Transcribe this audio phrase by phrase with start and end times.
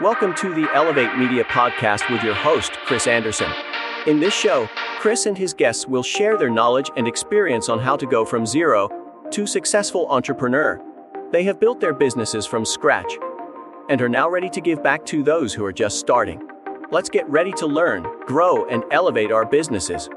[0.00, 3.52] Welcome to the Elevate Media Podcast with your host, Chris Anderson.
[4.06, 4.66] In this show,
[4.98, 8.46] Chris and his guests will share their knowledge and experience on how to go from
[8.46, 8.88] zero
[9.30, 10.80] to successful entrepreneur.
[11.32, 13.12] They have built their businesses from scratch
[13.90, 16.48] and are now ready to give back to those who are just starting.
[16.90, 20.08] Let's get ready to learn, grow, and elevate our businesses.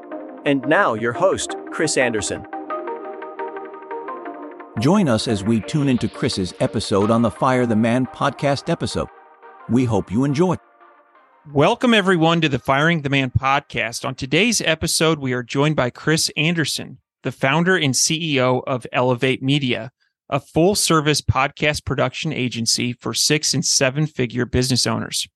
[0.45, 2.47] And now, your host, Chris Anderson.
[4.79, 9.09] Join us as we tune into Chris's episode on the Fire the Man podcast episode.
[9.69, 10.57] We hope you enjoy.
[11.53, 14.03] Welcome, everyone, to the Firing the Man podcast.
[14.05, 19.41] On today's episode, we are joined by Chris Anderson, the founder and CEO of Elevate
[19.41, 19.91] Media,
[20.29, 25.27] a full service podcast production agency for six and seven figure business owners.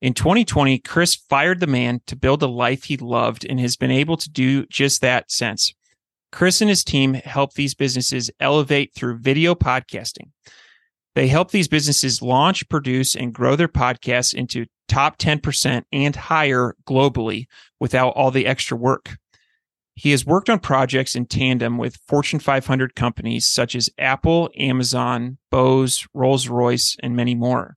[0.00, 3.90] In 2020, Chris fired the man to build a life he loved and has been
[3.90, 5.74] able to do just that since.
[6.30, 10.30] Chris and his team help these businesses elevate through video podcasting.
[11.14, 16.74] They help these businesses launch, produce, and grow their podcasts into top 10% and higher
[16.86, 17.46] globally
[17.80, 19.16] without all the extra work.
[19.96, 25.38] He has worked on projects in tandem with Fortune 500 companies such as Apple, Amazon,
[25.50, 27.76] Bose, Rolls Royce, and many more.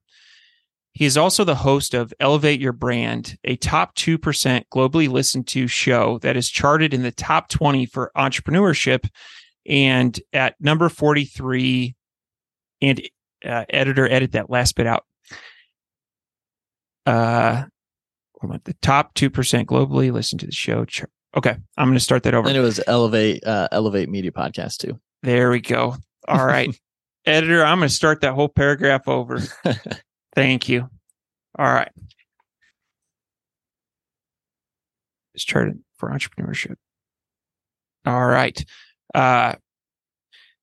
[0.92, 5.68] He is also the host of Elevate Your Brand, a top 2% globally listened to
[5.68, 9.08] show that is charted in the top 20 for entrepreneurship
[9.64, 11.94] and at number 43
[12.80, 13.00] and
[13.44, 15.04] uh, editor edit that last bit out.
[17.06, 17.64] Uh,
[18.64, 20.84] the top two percent globally listen to the show.
[21.36, 22.48] Okay, I'm going to start that over.
[22.48, 24.98] And it was Elevate uh, Elevate Media Podcast too.
[25.22, 25.96] There we go.
[26.26, 26.74] All right,
[27.26, 29.40] editor, I'm going to start that whole paragraph over.
[30.34, 30.88] Thank you.
[31.58, 31.90] All right.
[35.34, 36.76] It's charted for entrepreneurship.
[38.06, 38.64] All right.
[39.14, 39.54] Uh,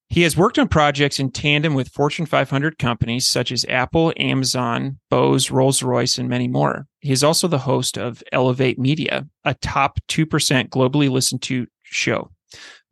[0.10, 5.00] he has worked on projects in tandem with Fortune 500 companies such as Apple, Amazon,
[5.10, 6.88] Bose, Rolls Royce, and many more.
[7.00, 12.30] He is also the host of Elevate Media, a top 2% globally listened to show.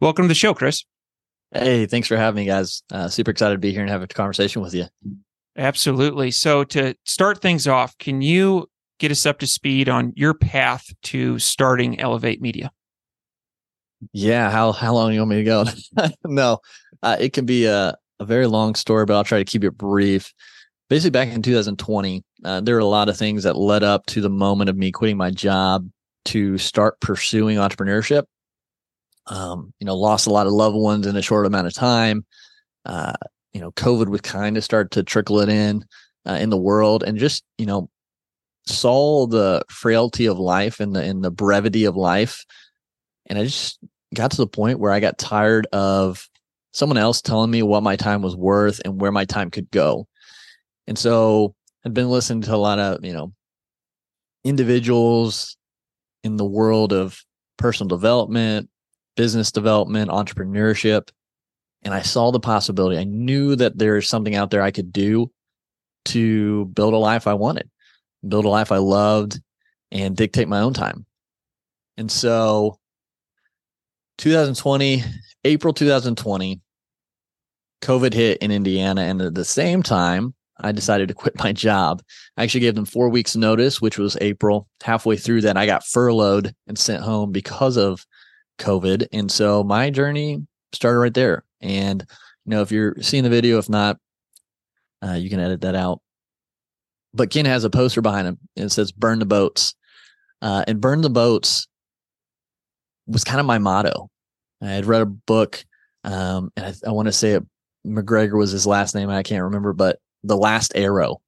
[0.02, 0.84] Welcome to the show, Chris.
[1.52, 2.82] Hey, thanks for having me, guys.
[2.92, 4.86] Uh, super excited to be here and have a conversation with you.
[5.56, 6.32] Absolutely.
[6.32, 10.86] So, to start things off, can you get us up to speed on your path
[11.04, 12.72] to starting Elevate Media?
[14.12, 15.66] Yeah, how how long you want me to go?
[16.26, 16.60] no,
[17.04, 19.78] uh, it can be a, a very long story, but I'll try to keep it
[19.78, 20.34] brief.
[20.90, 24.22] Basically, back in 2020, uh, there were a lot of things that led up to
[24.22, 25.88] the moment of me quitting my job
[26.26, 28.24] to start pursuing entrepreneurship.
[29.28, 32.26] Um, you know, lost a lot of loved ones in a short amount of time.
[32.86, 33.14] Uh,
[33.54, 35.86] you know, COVID would kind of start to trickle it in
[36.28, 37.90] uh, in the world, and just you know,
[38.66, 42.46] saw the frailty of life and the and the brevity of life,
[43.28, 43.80] and I just
[44.14, 46.28] got to the point where I got tired of
[46.74, 50.08] someone else telling me what my time was worth and where my time could go.
[50.88, 53.32] And so I've been listening to a lot of, you know,
[54.44, 55.56] individuals
[56.24, 57.22] in the world of
[57.58, 58.70] personal development,
[59.16, 61.10] business development, entrepreneurship.
[61.84, 62.98] And I saw the possibility.
[62.98, 65.32] I knew that there's something out there I could do
[66.06, 67.70] to build a life I wanted,
[68.28, 69.40] build a life I loved,
[69.92, 71.06] and dictate my own time.
[71.98, 72.80] And so
[74.18, 75.04] 2020,
[75.46, 76.62] April 2020,
[77.84, 79.02] COVID hit in Indiana.
[79.02, 82.02] And at the same time, I decided to quit my job.
[82.38, 84.68] I actually gave them four weeks notice, which was April.
[84.82, 88.06] Halfway through that, I got furloughed and sent home because of
[88.60, 89.08] COVID.
[89.12, 91.44] And so my journey started right there.
[91.60, 92.06] And,
[92.46, 93.98] you know, if you're seeing the video, if not,
[95.04, 96.02] uh, you can edit that out.
[97.14, 99.76] But Ken has a poster behind him and it says, burn the boats.
[100.42, 101.68] Uh, and burn the boats
[103.08, 104.10] was kind of my motto.
[104.62, 105.64] I had read a book,
[106.06, 107.44] um, and I, I want to say it,
[107.86, 109.10] McGregor was his last name.
[109.10, 111.22] I can't remember, but The Last Arrow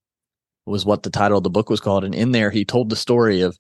[0.66, 2.04] was what the title of the book was called.
[2.04, 3.58] And in there, he told the story of,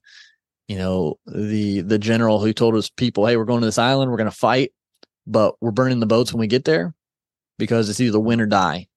[0.67, 4.09] you know, the the general who told his people, "Hey, we're going to this island.
[4.09, 4.73] We're going to fight,
[5.27, 6.93] but we're burning the boats when we get there
[7.59, 8.87] because it's either win or die,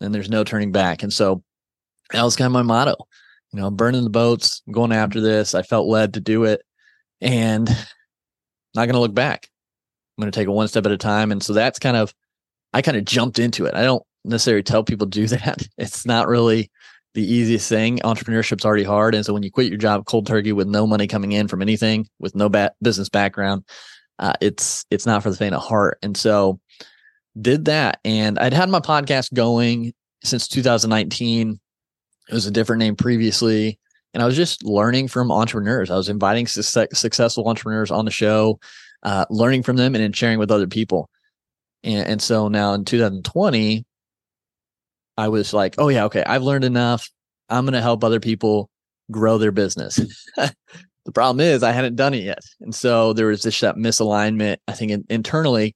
[0.00, 1.44] and there's no turning back." And so
[2.10, 2.96] that was kind of my motto.
[3.52, 5.54] You know, I'm burning the boats, going after this.
[5.54, 6.62] I felt led to do it,
[7.20, 7.68] and
[8.74, 9.48] not going to look back.
[10.16, 11.32] I'm going to take it one step at a time.
[11.32, 12.14] And so that's kind of,
[12.72, 13.74] I kind of jumped into it.
[13.74, 15.66] I don't necessarily tell people to do that.
[15.78, 16.70] It's not really
[17.14, 17.98] the easiest thing.
[17.98, 19.14] Entrepreneurship's already hard.
[19.14, 21.62] And so when you quit your job cold turkey with no money coming in from
[21.62, 23.64] anything, with no ba- business background,
[24.18, 25.98] uh, it's, it's not for the faint of heart.
[26.02, 26.58] And so
[27.40, 28.00] did that.
[28.04, 29.92] And I'd had my podcast going
[30.24, 31.60] since 2019.
[32.28, 33.78] It was a different name previously
[34.14, 35.90] and I was just learning from entrepreneurs.
[35.90, 38.60] I was inviting su- successful entrepreneurs on the show,
[39.02, 41.08] uh, learning from them and then sharing with other people.
[41.84, 43.84] And, and so now in 2020,
[45.16, 47.08] I was like, oh yeah, okay, I've learned enough.
[47.48, 48.70] I'm going to help other people
[49.10, 49.96] grow their business.
[50.36, 52.40] the problem is I hadn't done it yet.
[52.60, 55.74] And so there was this that misalignment, I think in, internally,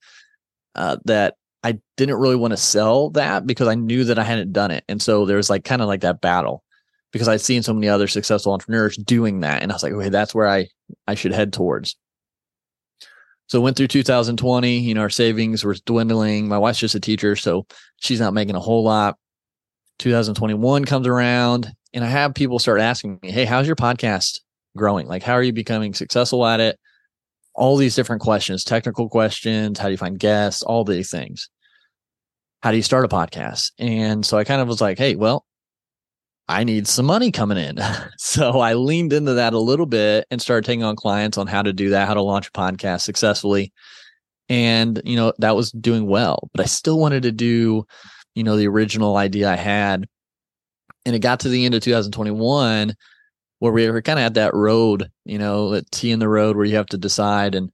[0.75, 4.53] uh, that I didn't really want to sell that because I knew that I hadn't
[4.53, 4.85] done it.
[4.88, 6.62] And so there was like kind of like that battle
[7.12, 9.62] because I'd seen so many other successful entrepreneurs doing that.
[9.62, 10.69] And I was like, okay, that's where I,
[11.06, 11.97] I should head towards.
[13.48, 16.48] So went through 2020, you know, our savings were dwindling.
[16.48, 17.66] My wife's just a teacher, so
[18.00, 19.16] she's not making a whole lot.
[19.98, 24.40] 2021 comes around and I have people start asking me, Hey, how's your podcast
[24.76, 25.06] growing?
[25.06, 26.78] Like, how are you becoming successful at it?
[27.54, 29.78] All these different questions, technical questions.
[29.78, 30.62] How do you find guests?
[30.62, 31.48] All these things.
[32.62, 33.72] How do you start a podcast?
[33.78, 35.46] And so I kind of was like, Hey, well,
[36.48, 37.78] I need some money coming in.
[38.19, 41.62] so I leaned into that a little bit and started taking on clients on how
[41.62, 43.72] to do that, how to launch a podcast successfully.
[44.48, 47.84] And, you know, that was doing well, but I still wanted to do,
[48.34, 50.06] you know, the original idea I had.
[51.04, 52.94] And it got to the end of 2021
[53.58, 56.56] where we were kind of at that road, you know, that T in the road
[56.56, 57.54] where you have to decide.
[57.54, 57.72] And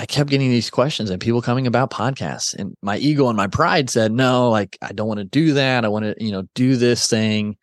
[0.00, 3.48] I kept getting these questions and people coming about podcasts and my ego and my
[3.48, 5.84] pride said, no, like I don't want to do that.
[5.84, 7.56] I want to, you know, do this thing.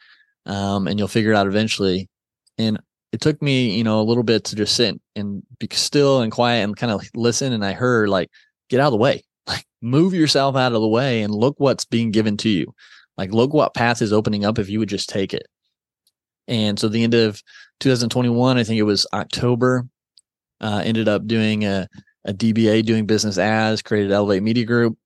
[0.46, 2.10] Um, and you'll figure it out eventually.
[2.58, 2.78] And
[3.14, 6.32] it took me, you know, a little bit to just sit and be still and
[6.32, 7.54] quiet and kind of listen.
[7.54, 8.30] And I heard like,
[8.70, 11.86] get out of the way, like move yourself out of the way and look what's
[11.86, 12.74] being given to you.
[13.18, 15.48] Like look what path is opening up if you would just take it.
[16.50, 17.42] And so the end of
[17.80, 19.88] 2021, I think it was October,
[20.60, 21.88] uh, ended up doing a,
[22.26, 24.98] a DBA doing business as, created Elevate Media Group,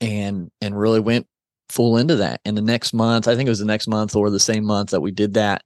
[0.00, 1.26] and and really went
[1.68, 2.40] full into that.
[2.44, 4.90] And the next month, I think it was the next month or the same month
[4.90, 5.62] that we did that,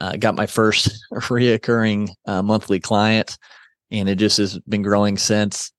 [0.00, 3.38] uh, got my first reoccurring uh, monthly client,
[3.90, 5.72] and it just has been growing since.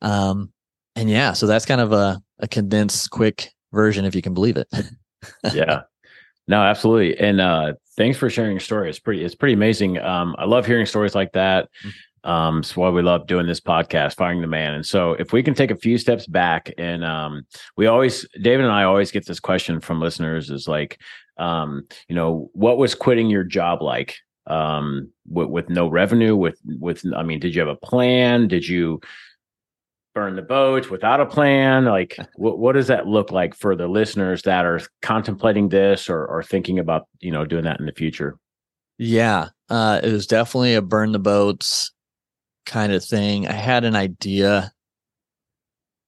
[0.00, 0.52] Um,
[0.96, 4.56] and yeah, so that's kind of a, a condensed, quick version, if you can believe
[4.56, 4.68] it.
[5.54, 5.82] yeah,
[6.48, 7.18] no, absolutely.
[7.18, 8.90] And uh, thanks for sharing your story.
[8.90, 9.98] It's pretty, it's pretty amazing.
[9.98, 11.68] Um, I love hearing stories like that.
[12.24, 14.74] Um, it's why we love doing this podcast, Firing the Man.
[14.74, 17.46] And so if we can take a few steps back and um,
[17.76, 21.00] we always, David and I always get this question from listeners is like,
[21.38, 24.16] um, you know, what was quitting your job like?
[24.46, 28.48] Um, with, with no revenue, with, with, I mean, did you have a plan?
[28.48, 29.00] Did you
[30.14, 31.84] burn the boat without a plan?
[31.84, 36.24] Like, what, what does that look like for the listeners that are contemplating this or,
[36.26, 38.36] or thinking about, you know, doing that in the future?
[38.98, 41.92] Yeah, uh, it was definitely a burn the boats
[42.66, 43.48] kind of thing.
[43.48, 44.72] I had an idea,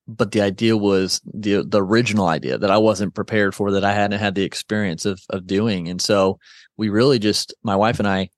[0.06, 3.92] but the idea was the the original idea that I wasn't prepared for, that I
[3.92, 5.88] hadn't had the experience of of doing.
[5.88, 6.38] And so
[6.76, 8.30] we really just my wife and I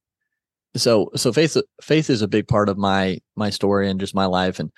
[0.76, 4.26] so so faith faith is a big part of my my story and just my
[4.26, 4.70] life and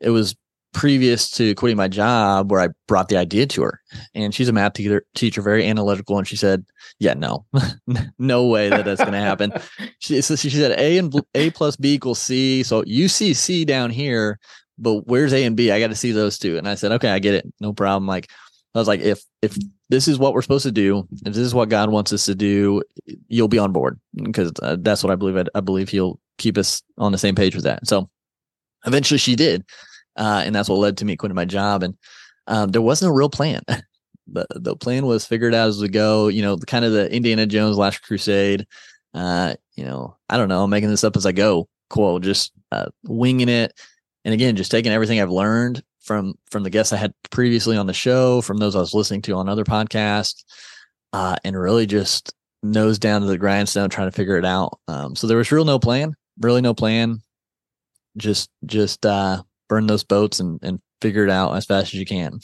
[0.00, 0.34] it was
[0.76, 3.80] previous to quitting my job where I brought the idea to her.
[4.14, 6.18] And she's a math teacher, teacher very analytical.
[6.18, 6.66] And she said,
[6.98, 7.46] Yeah, no,
[8.18, 9.52] no way that that's going to happen.
[9.98, 12.62] She, so she said, A and A plus B equals C.
[12.62, 14.38] So you see C down here,
[14.78, 15.70] but where's A and B?
[15.70, 16.58] I got to see those two.
[16.58, 17.46] And I said, Okay, I get it.
[17.60, 18.06] No problem.
[18.06, 18.28] Like,
[18.74, 19.56] I was like, if, if
[19.88, 22.34] this is what we're supposed to do, if this is what God wants us to
[22.34, 22.82] do,
[23.28, 25.38] you'll be on board because uh, that's what I believe.
[25.38, 27.86] I, I believe he'll keep us on the same page with that.
[27.86, 28.10] So
[28.84, 29.64] eventually she did.
[30.16, 31.82] Uh, and that's what led to me quitting my job.
[31.82, 31.96] And
[32.46, 33.62] um, there wasn't a real plan.
[34.26, 36.28] the The plan was figured out as we go.
[36.28, 38.66] You know, kind of the Indiana Jones Last Crusade.
[39.14, 41.68] Uh, you know, I don't know, I'm making this up as I go.
[41.88, 43.72] Cool, just uh, winging it.
[44.24, 47.86] And again, just taking everything I've learned from from the guests I had previously on
[47.86, 50.44] the show, from those I was listening to on other podcasts,
[51.12, 54.78] uh, and really just nose down to the grindstone trying to figure it out.
[54.88, 57.20] Um, so there was real no plan, really no plan.
[58.16, 62.06] Just just uh, burn those boats and, and figure it out as fast as you
[62.06, 62.40] can.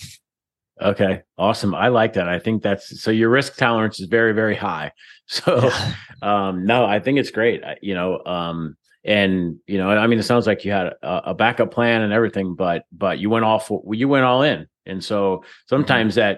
[0.80, 1.74] Okay, awesome.
[1.74, 2.28] I like that.
[2.28, 4.92] I think that's so your risk tolerance is very, very high.
[5.28, 5.94] So, yeah.
[6.20, 7.62] um, no, I think it's great.
[7.80, 11.34] You know, um, and you know, I mean, it sounds like you had a, a
[11.34, 15.02] backup plan and everything, but but you went all for, you went all in, and
[15.02, 15.48] so mm-hmm.
[15.68, 16.36] sometimes mm-hmm.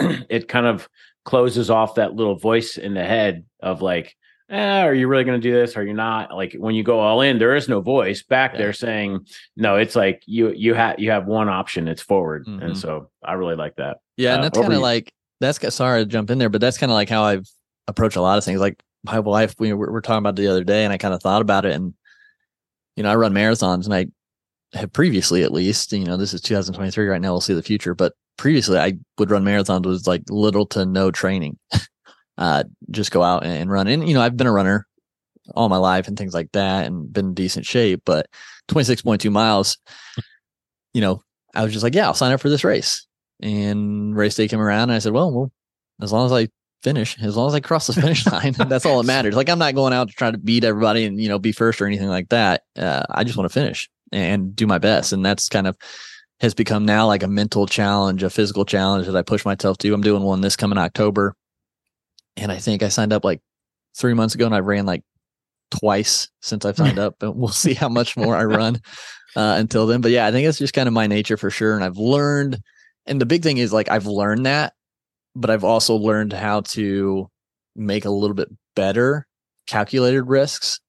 [0.00, 0.88] that it kind of
[1.24, 4.16] closes off that little voice in the head of like,
[4.50, 5.76] eh, are you really going to do this?
[5.76, 6.34] Are you not?
[6.34, 8.58] Like when you go all in, there is no voice back yeah.
[8.58, 11.88] there saying, no, it's like you, you have, you have one option.
[11.88, 12.46] It's forward.
[12.46, 12.62] Mm-hmm.
[12.62, 13.98] And so I really like that.
[14.16, 14.32] Yeah.
[14.32, 16.92] Uh, and that's kind of like, that's sorry to jump in there, but that's kind
[16.92, 17.48] of like how I've
[17.88, 18.60] approached a lot of things.
[18.60, 21.14] Like my wife, we were, we were talking about the other day and I kind
[21.14, 21.94] of thought about it and,
[22.96, 24.06] you know, I run marathons and I
[24.72, 27.32] have previously, at least, you know, this is 2023 right now.
[27.32, 31.10] We'll see the future, but previously I would run marathons with like little to no
[31.10, 31.58] training.
[32.38, 33.86] uh, just go out and, run.
[33.86, 34.86] And, you know, I've been a runner
[35.54, 38.28] all my life and things like that and been in decent shape, but
[38.68, 39.76] 26.2 miles,
[40.94, 41.22] you know,
[41.54, 43.06] I was just like, yeah, I'll sign up for this race.
[43.40, 45.52] And race day came around and I said, well, we'll
[46.00, 46.48] as long as I
[46.82, 49.34] finish, as long as I cross the finish line, that's all that matters.
[49.34, 51.80] Like I'm not going out to try to beat everybody and you know be first
[51.80, 52.62] or anything like that.
[52.76, 55.76] Uh, I just want to finish and do my best, and that's kind of
[56.40, 59.94] has become now like a mental challenge, a physical challenge that I push myself to.
[59.94, 61.36] I'm doing one this coming October,
[62.36, 63.40] and I think I signed up like
[63.96, 65.02] three months ago, and I ran like
[65.70, 68.80] twice since I've signed up, and we'll see how much more I run
[69.36, 70.00] uh, until then.
[70.00, 72.60] But yeah, I think it's just kind of my nature for sure, and I've learned.
[73.06, 74.72] And the big thing is like I've learned that
[75.34, 77.28] but I've also learned how to
[77.74, 79.26] make a little bit better
[79.66, 80.80] calculated risks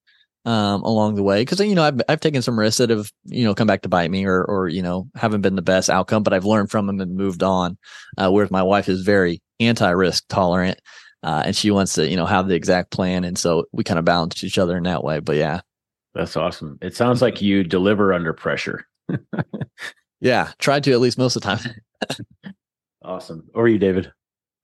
[0.45, 3.43] um, along the way because you know I've I've taken some risks that have you
[3.43, 6.21] know come back to bite me or or you know haven't been the best outcome,
[6.21, 7.77] but I've learned from them and moved on.
[8.17, 10.79] Uh, whereas my wife is very anti risk tolerant,
[11.25, 13.99] uh, and she wants to you know have the exact plan, and so we kind
[13.99, 15.19] of balance each other in that way.
[15.19, 15.61] But yeah,
[16.13, 16.77] that's awesome.
[16.81, 18.87] It sounds like you deliver under pressure.
[20.21, 22.53] yeah, try to at least most of the time.
[23.03, 23.49] awesome.
[23.53, 24.13] Or you, David?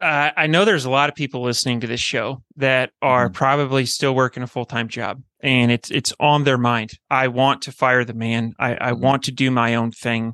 [0.01, 3.33] uh, I know there's a lot of people listening to this show that are mm-hmm.
[3.33, 6.91] probably still working a full time job, and it's it's on their mind.
[7.09, 8.53] I want to fire the man.
[8.57, 9.01] I, I mm-hmm.
[9.01, 10.33] want to do my own thing,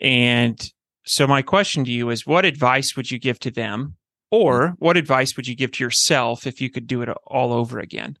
[0.00, 0.58] and
[1.04, 3.96] so my question to you is: What advice would you give to them,
[4.30, 4.84] or mm-hmm.
[4.84, 8.16] what advice would you give to yourself if you could do it all over again?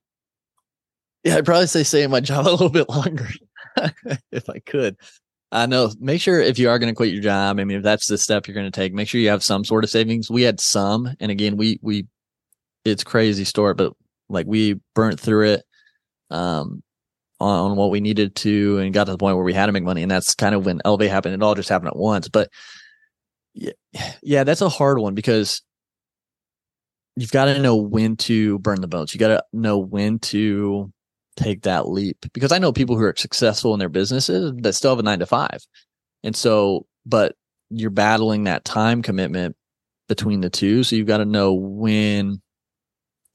[1.24, 3.28] Yeah, I'd probably say stay in my job a little bit longer
[4.32, 4.96] if I could.
[5.50, 5.90] I know.
[5.98, 8.18] Make sure if you are going to quit your job, I mean, if that's the
[8.18, 10.30] step you're going to take, make sure you have some sort of savings.
[10.30, 12.06] We had some, and again, we we,
[12.84, 13.94] it's crazy story, but
[14.28, 15.64] like we burnt through it,
[16.30, 16.82] um,
[17.40, 19.72] on, on what we needed to, and got to the point where we had to
[19.72, 21.34] make money, and that's kind of when Elevate happened.
[21.34, 22.50] It all just happened at once, but
[23.54, 23.72] yeah,
[24.22, 25.62] yeah, that's a hard one because
[27.18, 29.12] you've got to know when to burn the boats.
[29.12, 30.92] You got to know when to
[31.36, 34.92] take that leap because I know people who are successful in their businesses that still
[34.92, 35.58] have a nine to five.
[36.22, 37.34] And so, but
[37.70, 39.56] you're battling that time commitment
[40.08, 40.84] between the two.
[40.84, 42.40] So you've got to know when,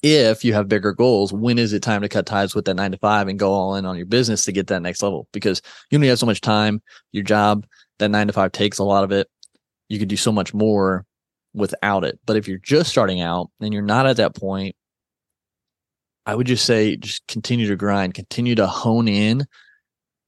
[0.01, 2.91] if you have bigger goals, when is it time to cut ties with that nine
[2.91, 5.27] to five and go all in on your business to get that next level?
[5.33, 7.65] Because you only have so much time, your job,
[7.99, 9.27] that nine to five takes a lot of it.
[9.89, 11.05] You could do so much more
[11.53, 12.19] without it.
[12.25, 14.75] But if you're just starting out and you're not at that point
[16.25, 19.45] I would just say just continue to grind, continue to hone in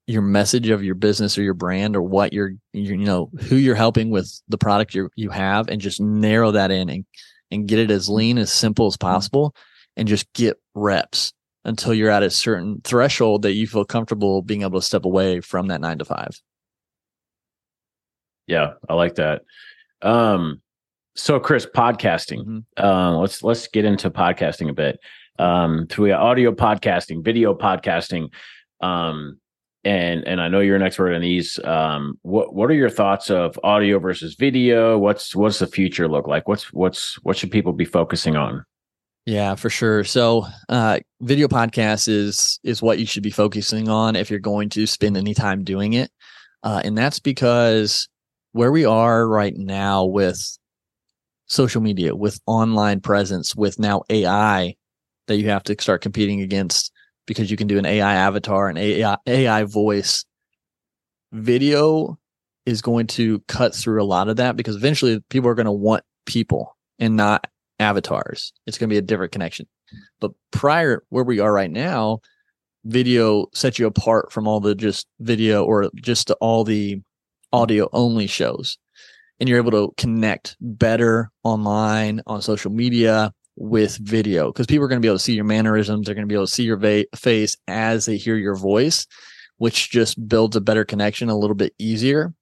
[0.08, 3.76] your message of your business or your brand or what you're, you know, who you're
[3.76, 7.06] helping with the product you you have and just narrow that in and,
[7.50, 9.56] and get it as lean, as simple as possible
[9.96, 11.32] and just get reps
[11.64, 15.40] until you're at a certain threshold that you feel comfortable being able to step away
[15.40, 16.40] from that nine to five.
[18.48, 19.44] Yeah, I like that.
[20.02, 20.62] Um,
[21.16, 22.46] so Chris, podcasting.
[22.46, 22.84] Mm-hmm.
[22.86, 25.00] Uh, let's let's get into podcasting a bit
[25.40, 28.30] um, through audio podcasting, video podcasting.
[28.82, 29.40] Um,
[29.84, 31.60] and and I know you're an expert in these.
[31.64, 34.98] Um, what what are your thoughts of audio versus video?
[34.98, 36.48] What's what's the future look like?
[36.48, 38.66] What's what's what should people be focusing on?
[39.28, 40.04] Yeah, for sure.
[40.04, 44.70] So, uh, video podcast is is what you should be focusing on if you're going
[44.70, 46.12] to spend any time doing it,
[46.64, 48.10] uh, and that's because
[48.54, 50.58] where we are right now with
[51.48, 54.76] social media, with online presence, with now AI,
[55.28, 56.92] that you have to start competing against
[57.26, 60.26] because you can do an AI avatar and AI, AI voice.
[61.32, 62.18] Video
[62.66, 65.72] is going to cut through a lot of that because eventually people are going to
[65.72, 67.48] want people and not
[67.80, 68.54] avatars.
[68.66, 69.68] It's going to be a different connection.
[70.20, 72.20] But prior where we are right now,
[72.86, 77.02] video sets you apart from all the just video or just all the
[77.52, 78.78] audio only shows.
[79.40, 84.88] And you're able to connect better online on social media with video because people are
[84.88, 86.06] going to be able to see your mannerisms.
[86.06, 89.08] They're going to be able to see your va- face as they hear your voice,
[89.58, 92.34] which just builds a better connection a little bit easier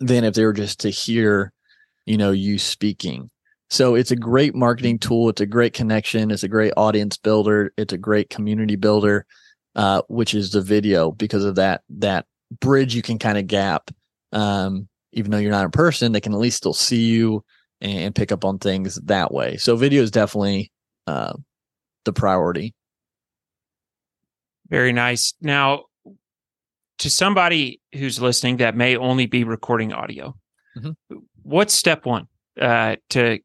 [0.00, 1.52] than if they were just to hear,
[2.06, 3.30] you know, you speaking.
[3.70, 5.30] So it's a great marketing tool.
[5.30, 6.30] It's a great connection.
[6.30, 7.72] It's a great audience builder.
[7.76, 9.26] It's a great community builder,
[9.74, 12.26] uh, which is the video because of that, that
[12.60, 13.90] bridge you can kind of gap.
[14.32, 17.44] Um, even though you're not in person, they can at least still see you
[17.80, 19.56] and pick up on things that way.
[19.56, 20.70] So video is definitely
[21.06, 21.34] uh,
[22.04, 22.74] the priority.
[24.68, 25.34] Very nice.
[25.40, 25.84] Now,
[26.98, 30.34] to somebody who's listening that may only be recording audio,
[30.76, 31.16] mm-hmm.
[31.42, 32.26] what's step one
[32.60, 33.40] uh, to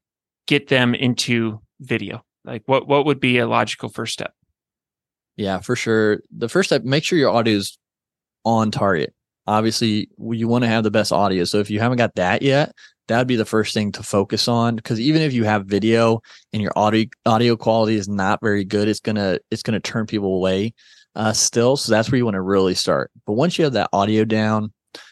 [0.47, 2.23] get them into video?
[2.45, 4.33] Like, what what would be a logical first step?
[5.35, 6.21] Yeah, for sure.
[6.35, 7.77] The first step, make sure your audio is
[8.45, 9.13] on target.
[9.49, 11.43] Obviously, you want to have the best audio.
[11.43, 12.73] So if you haven't got that yet,
[13.07, 16.21] that'd be the first thing to focus on because even if you have video
[16.53, 20.35] and your audio audio quality is not very good it's gonna it's gonna turn people
[20.35, 20.71] away
[21.15, 23.89] uh, still so that's where you want to really start but once you have that
[23.91, 24.71] audio down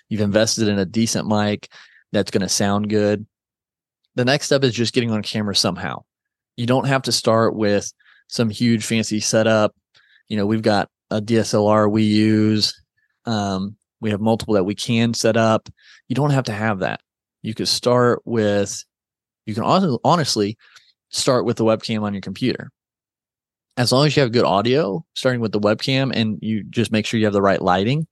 [0.10, 1.70] you've invested in a decent mic
[2.12, 3.25] that's going to sound good
[4.17, 6.03] the next step is just getting on camera somehow.
[6.58, 7.94] You don't have to start with
[8.27, 9.75] some huge fancy setup.
[10.27, 12.82] You know, we've got a DSLR we use.
[13.25, 15.70] Um, we have multiple that we can set up.
[16.08, 17.01] You don't have to have that.
[17.42, 18.84] You could start with,
[19.46, 20.58] you can also honestly
[21.10, 22.70] start with the webcam on your computer.
[23.77, 27.06] As long as you have good audio, starting with the webcam, and you just make
[27.06, 28.08] sure you have the right lighting,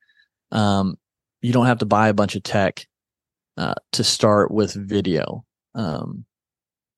[0.52, 0.96] um,
[1.42, 2.86] you don't have to buy a bunch of tech
[3.58, 5.44] uh, to start with video.
[5.74, 6.26] Um,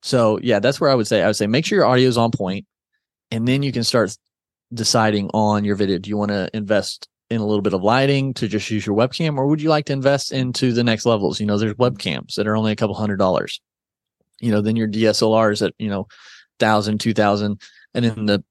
[0.01, 2.17] so yeah, that's where I would say I would say make sure your audio is
[2.17, 2.65] on point,
[3.31, 4.15] and then you can start
[4.73, 5.97] deciding on your video.
[5.97, 8.95] Do you want to invest in a little bit of lighting to just use your
[8.95, 11.39] webcam, or would you like to invest into the next levels?
[11.39, 13.59] You know, there's webcams that are only a couple hundred dollars.
[14.39, 16.07] You know, then your DSLRs at you know
[16.59, 17.61] thousand, two thousand,
[17.93, 18.43] and then the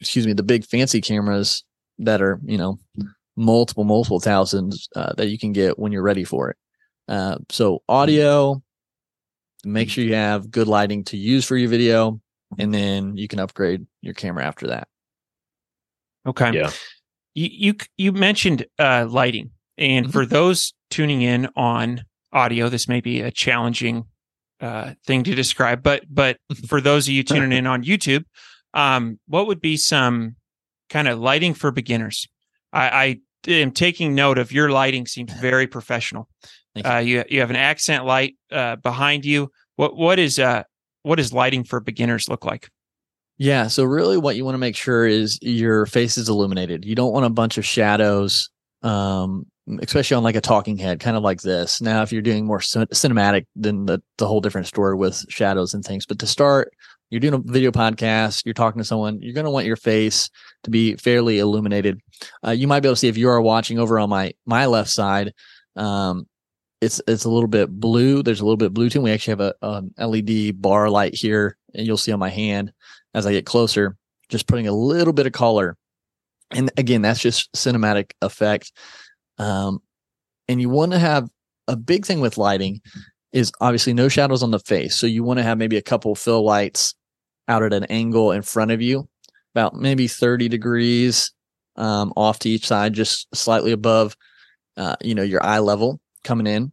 [0.00, 1.64] excuse me, the big fancy cameras
[1.98, 2.78] that are you know
[3.36, 6.56] multiple, multiple thousands uh, that you can get when you're ready for it.
[7.08, 8.62] Uh, so audio,
[9.64, 12.20] make sure you have good lighting to use for your video,
[12.58, 14.88] and then you can upgrade your camera after that.
[16.26, 16.52] Okay.
[16.52, 16.70] Yeah.
[17.36, 20.12] You you, you mentioned uh, lighting, and Mhm.
[20.12, 22.02] for those tuning in on
[22.32, 24.04] audio, this may be a challenging
[24.60, 25.82] uh, thing to describe.
[25.82, 28.24] But but for those of you tuning in on YouTube,
[28.72, 30.36] um, what would be some
[30.88, 32.26] kind of lighting for beginners?
[32.72, 35.06] I, I am taking note of your lighting.
[35.06, 36.28] Seems very professional.
[36.74, 36.82] You.
[36.84, 39.50] Uh, you you have an accent light uh, behind you.
[39.76, 40.62] What what is uh
[41.02, 42.70] what does lighting for beginners look like?
[43.38, 43.66] Yeah.
[43.66, 46.84] So really what you want to make sure is your face is illuminated.
[46.84, 48.48] You don't want a bunch of shadows,
[48.82, 49.46] um,
[49.80, 51.82] especially on like a talking head, kind of like this.
[51.82, 55.74] Now, if you're doing more cin- cinematic, then the, the whole different story with shadows
[55.74, 56.06] and things.
[56.06, 56.72] But to start,
[57.10, 60.30] you're doing a video podcast, you're talking to someone, you're going to want your face
[60.64, 62.00] to be fairly illuminated.
[62.44, 64.66] Uh, you might be able to see if you are watching over on my, my
[64.66, 65.32] left side,
[65.76, 66.26] um,
[66.80, 68.22] it's it's a little bit blue.
[68.22, 69.02] There's a little bit blue to it.
[69.02, 72.72] We actually have a, an LED bar light here, and you'll see on my hand
[73.16, 73.96] as I get closer,
[74.28, 75.76] just putting a little bit of color.
[76.52, 78.70] And again, that's just cinematic effect.
[79.38, 79.80] Um,
[80.46, 81.28] and you want to have
[81.66, 82.80] a big thing with lighting
[83.32, 84.94] is obviously no shadows on the face.
[84.94, 86.94] So you want to have maybe a couple fill lights
[87.48, 89.08] out at an angle in front of you,
[89.54, 91.32] about maybe 30 degrees
[91.76, 94.14] um, off to each side, just slightly above,
[94.76, 96.70] uh, you know, your eye level coming in.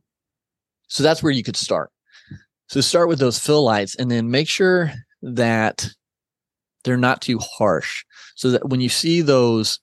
[0.87, 1.89] So that's where you could start.
[2.67, 4.91] So start with those fill lights and then make sure
[5.21, 5.89] that
[6.83, 8.03] they're not too harsh.
[8.35, 9.79] So that when you see those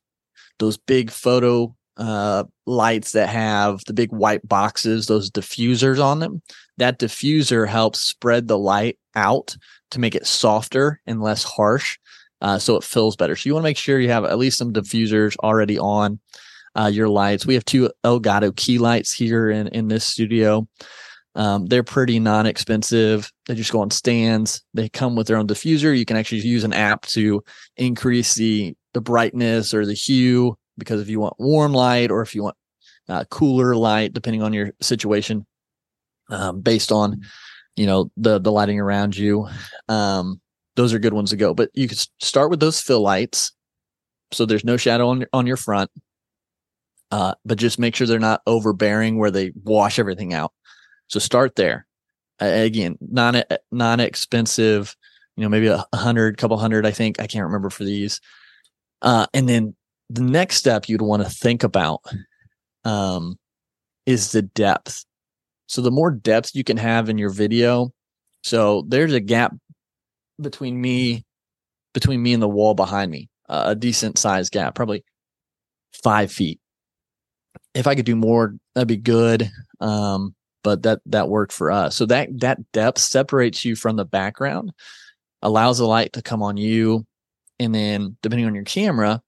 [0.58, 6.40] those big photo uh, lights that have the big white boxes those diffusers on them
[6.78, 9.56] that diffuser helps spread the light out
[9.90, 11.98] to make it softer and less harsh
[12.40, 13.36] uh, so it fills better.
[13.36, 16.18] So you want to make sure you have at least some diffusers already on
[16.74, 17.46] uh, your lights.
[17.46, 20.66] We have two elgato key lights here in in this studio
[21.34, 23.30] um, they're pretty non-expensive.
[23.46, 24.62] They just go on stands.
[24.74, 25.96] They come with their own diffuser.
[25.96, 27.42] You can actually use an app to
[27.76, 32.34] increase the the brightness or the hue because if you want warm light or if
[32.34, 32.56] you want
[33.08, 35.46] uh, cooler light, depending on your situation,
[36.30, 37.20] um, based on
[37.76, 39.48] you know the the lighting around you,
[39.88, 40.40] um,
[40.74, 41.54] those are good ones to go.
[41.54, 43.52] But you could start with those fill lights,
[44.32, 45.90] so there's no shadow on on your front.
[47.12, 50.52] Uh, but just make sure they're not overbearing where they wash everything out.
[51.10, 51.86] So start there.
[52.40, 54.96] Uh, again, non non expensive.
[55.36, 56.86] You know, maybe a hundred, couple hundred.
[56.86, 58.20] I think I can't remember for these.
[59.02, 59.74] Uh, and then
[60.08, 62.00] the next step you'd want to think about
[62.84, 63.38] um,
[64.06, 65.04] is the depth.
[65.66, 67.92] So the more depth you can have in your video,
[68.42, 69.54] so there's a gap
[70.40, 71.24] between me,
[71.92, 75.04] between me and the wall behind me, uh, a decent sized gap, probably
[76.02, 76.60] five feet.
[77.74, 79.50] If I could do more, that'd be good.
[79.80, 81.96] Um, but that that worked for us.
[81.96, 84.72] So that that depth separates you from the background,
[85.42, 87.06] allows the light to come on you,
[87.58, 89.22] and then depending on your camera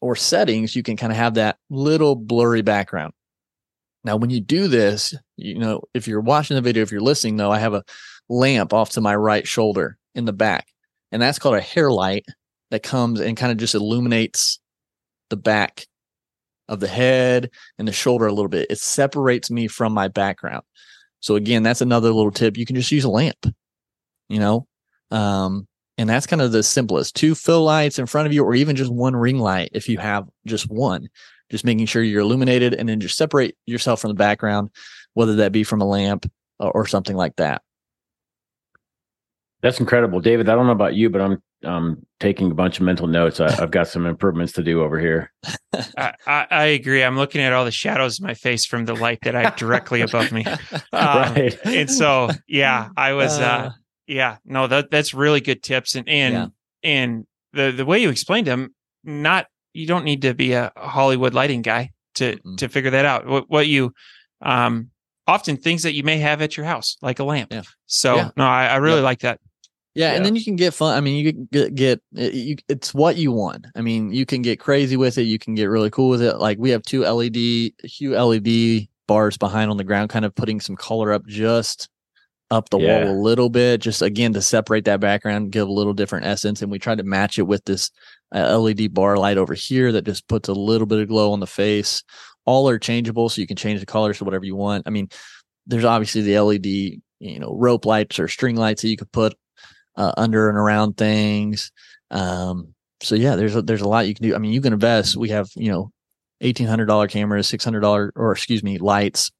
[0.00, 3.12] or settings, you can kind of have that little blurry background.
[4.04, 7.36] Now, when you do this, you know, if you're watching the video, if you're listening,
[7.36, 7.84] though, I have a
[8.28, 10.66] lamp off to my right shoulder in the back,
[11.12, 12.24] and that's called a hair light
[12.72, 14.58] that comes and kind of just illuminates
[15.30, 15.86] the back
[16.72, 18.66] of the head and the shoulder a little bit.
[18.70, 20.64] It separates me from my background.
[21.20, 22.56] So again, that's another little tip.
[22.56, 23.46] You can just use a lamp,
[24.28, 24.66] you know,
[25.10, 27.14] um, and that's kind of the simplest.
[27.14, 29.98] Two fill lights in front of you, or even just one ring light if you
[29.98, 31.08] have just one.
[31.50, 34.70] Just making sure you're illuminated, and then just separate yourself from the background,
[35.12, 36.24] whether that be from a lamp
[36.58, 37.60] or, or something like that.
[39.60, 40.48] That's incredible, David.
[40.48, 43.40] I don't know about you, but I'm um taking a bunch of mental notes.
[43.40, 45.32] I, have got some improvements to do over here.
[45.98, 47.02] I, I, I, agree.
[47.02, 49.56] I'm looking at all the shadows in my face from the light that I have
[49.56, 50.46] directly above me.
[50.94, 51.58] Um, right.
[51.64, 53.70] And so, yeah, I was, uh, uh,
[54.06, 55.94] yeah, no, that that's really good tips.
[55.94, 56.46] And, and, yeah.
[56.82, 61.32] and the, the way you explained them, not, you don't need to be a Hollywood
[61.32, 62.56] lighting guy to, mm-hmm.
[62.56, 63.26] to figure that out.
[63.26, 63.94] What, what you,
[64.42, 64.90] um,
[65.26, 67.52] often things that you may have at your house, like a lamp.
[67.52, 67.62] Yeah.
[67.86, 68.30] So yeah.
[68.36, 69.40] no, I, I really like that.
[69.94, 70.96] Yeah, yeah, and then you can get fun.
[70.96, 73.66] I mean, you can get, get you, it's what you want.
[73.76, 75.24] I mean, you can get crazy with it.
[75.24, 76.38] You can get really cool with it.
[76.38, 80.60] Like we have two LED, Hue LED bars behind on the ground, kind of putting
[80.60, 81.90] some color up just
[82.50, 83.04] up the yeah.
[83.04, 86.62] wall a little bit, just again to separate that background, give a little different essence.
[86.62, 87.90] And we tried to match it with this
[88.34, 91.40] uh, LED bar light over here that just puts a little bit of glow on
[91.40, 92.02] the face.
[92.44, 94.84] All are changeable, so you can change the colors to whatever you want.
[94.86, 95.08] I mean,
[95.66, 99.34] there's obviously the LED, you know, rope lights or string lights that you could put
[99.96, 101.72] uh, under and around things.
[102.10, 104.34] Um, so yeah, there's a, there's a lot you can do.
[104.34, 105.16] I mean, you can invest.
[105.16, 105.92] We have you know,
[106.40, 109.30] eighteen hundred dollar cameras, six hundred dollar or excuse me, lights,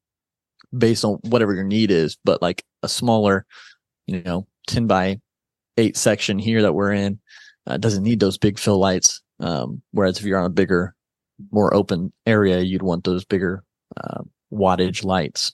[0.77, 2.17] based on whatever your need is.
[2.25, 3.47] But like a smaller,
[4.07, 5.21] you know, ten by
[5.77, 7.19] eight section here that we're in
[7.67, 9.23] uh, doesn't need those big fill lights.
[9.41, 10.95] Um, whereas if you're on a bigger,
[11.51, 13.65] more open area, you'd want those bigger
[13.97, 15.53] uh, wattage lights.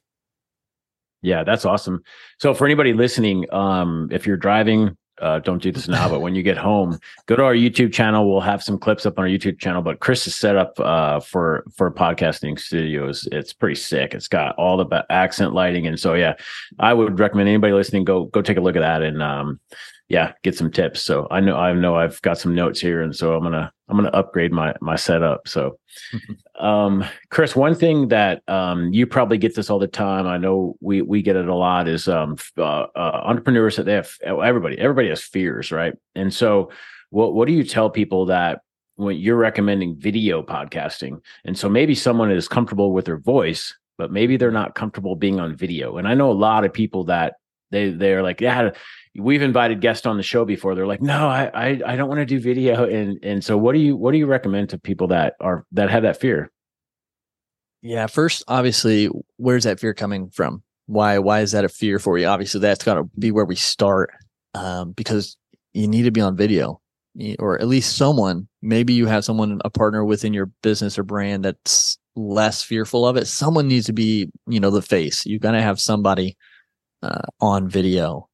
[1.22, 2.02] Yeah, that's awesome.
[2.38, 6.34] So for anybody listening, um, if you're driving, uh, don't do this now, but when
[6.34, 8.30] you get home, go to our YouTube channel.
[8.30, 9.82] We'll have some clips up on our YouTube channel.
[9.82, 13.28] But Chris is set up uh, for for podcasting studios.
[13.32, 14.14] It's pretty sick.
[14.14, 16.34] It's got all the accent lighting, and so yeah,
[16.78, 19.60] I would recommend anybody listening go go take a look at that and um,
[20.08, 21.02] yeah, get some tips.
[21.02, 23.96] So I know I know I've got some notes here, and so I'm gonna I'm
[23.96, 25.46] gonna upgrade my my setup.
[25.46, 25.78] So,
[26.58, 30.26] um, Chris, one thing that um, you probably get this all the time.
[30.26, 31.88] I know we we get it a lot.
[31.88, 35.92] Is um, uh, uh, entrepreneurs that they have everybody everybody has fears, right?
[36.14, 36.70] And so,
[37.10, 38.60] what what do you tell people that
[38.96, 44.10] when you're recommending video podcasting, and so maybe someone is comfortable with their voice, but
[44.10, 45.98] maybe they're not comfortable being on video.
[45.98, 47.34] And I know a lot of people that
[47.70, 48.70] they they're like yeah
[49.18, 50.74] we've invited guests on the show before.
[50.74, 52.84] They're like, no, I I, I don't want to do video.
[52.84, 55.90] And and so what do you what do you recommend to people that are that
[55.90, 56.50] have that fear?
[57.82, 60.62] Yeah, first, obviously, where's that fear coming from?
[60.86, 62.26] Why why is that a fear for you?
[62.26, 64.10] Obviously, that's got to be where we start,
[64.54, 65.36] um, because
[65.74, 66.80] you need to be on video,
[67.38, 68.48] or at least someone.
[68.62, 73.16] Maybe you have someone a partner within your business or brand that's less fearful of
[73.16, 73.26] it.
[73.26, 75.24] Someone needs to be, you know, the face.
[75.24, 76.36] You're gonna have somebody
[77.02, 78.28] uh, on video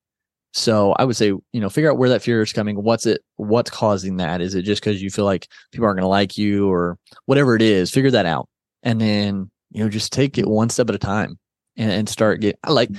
[0.57, 2.77] so I would say, you know, figure out where that fear is coming.
[2.77, 3.22] What's it?
[3.37, 4.40] What's causing that?
[4.40, 6.96] Is it just because you feel like people aren't going to like you or
[7.27, 7.90] whatever it is?
[7.90, 8.48] Figure that out,
[8.85, 11.40] and then you know, just take it one step at a time
[11.77, 12.57] and, and start get.
[12.66, 12.90] Like,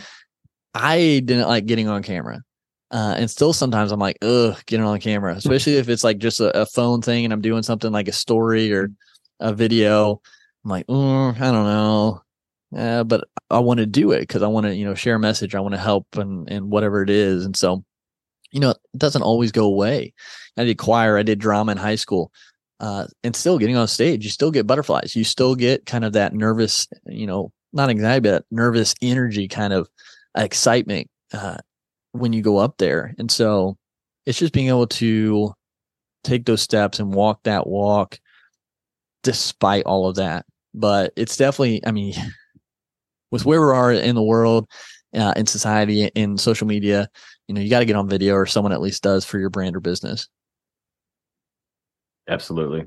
[0.73, 2.43] I didn't like getting on camera,
[2.91, 6.41] uh, and still sometimes I'm like, ugh, getting on camera, especially if it's like just
[6.41, 8.91] a, a phone thing and I'm doing something like a story or
[9.39, 10.21] a video.
[10.65, 12.21] I'm like, mm, I don't know
[12.75, 15.19] uh, but I want to do it because I want to, you know, share a
[15.19, 15.55] message.
[15.55, 17.45] I want to help and and whatever it is.
[17.45, 17.83] And so,
[18.51, 20.13] you know, it doesn't always go away.
[20.57, 22.31] I did choir, I did drama in high school,
[22.79, 25.15] uh, and still getting on stage, you still get butterflies.
[25.15, 29.73] You still get kind of that nervous, you know, not anxiety, but nervous energy, kind
[29.73, 29.87] of
[30.37, 31.57] excitement uh,
[32.11, 33.15] when you go up there.
[33.17, 33.77] And so,
[34.25, 35.53] it's just being able to
[36.23, 38.19] take those steps and walk that walk
[39.23, 40.45] despite all of that.
[40.73, 42.13] But it's definitely, I mean
[43.31, 44.69] with where we are in the world,
[45.13, 47.09] uh, in society, in social media,
[47.47, 49.49] you know, you got to get on video, or someone at least does for your
[49.49, 50.27] brand or business.
[52.27, 52.85] Absolutely.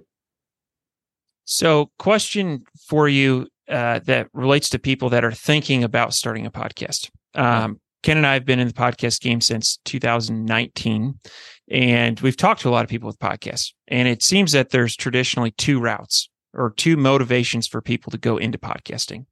[1.45, 6.51] So, question for you uh, that relates to people that are thinking about starting a
[6.51, 7.11] podcast.
[7.35, 11.19] Um, Ken and I have been in the podcast game since 2019,
[11.71, 13.73] and we've talked to a lot of people with podcasts.
[13.89, 18.37] And it seems that there's traditionally two routes or two motivations for people to go
[18.37, 19.27] into podcasting.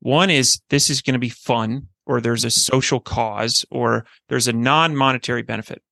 [0.00, 4.48] One is this is going to be fun, or there's a social cause, or there's
[4.48, 5.82] a non monetary benefit.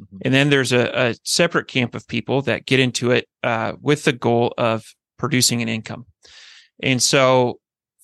[0.00, 0.16] Mm-hmm.
[0.24, 4.04] And then there's a, a, separate camp of people that get into it uh, with
[4.04, 4.84] the goal of
[5.18, 6.06] producing an income.
[6.82, 7.60] And so,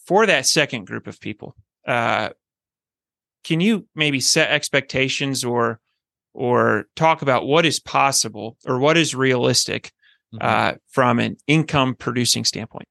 [0.06, 2.30] for that second group of people, uh,
[3.44, 5.80] can you maybe set expectations or
[6.32, 9.92] or talk about what is possible or what is realistic
[10.32, 10.38] mm-hmm.
[10.40, 12.86] uh, from an income producing standpoint?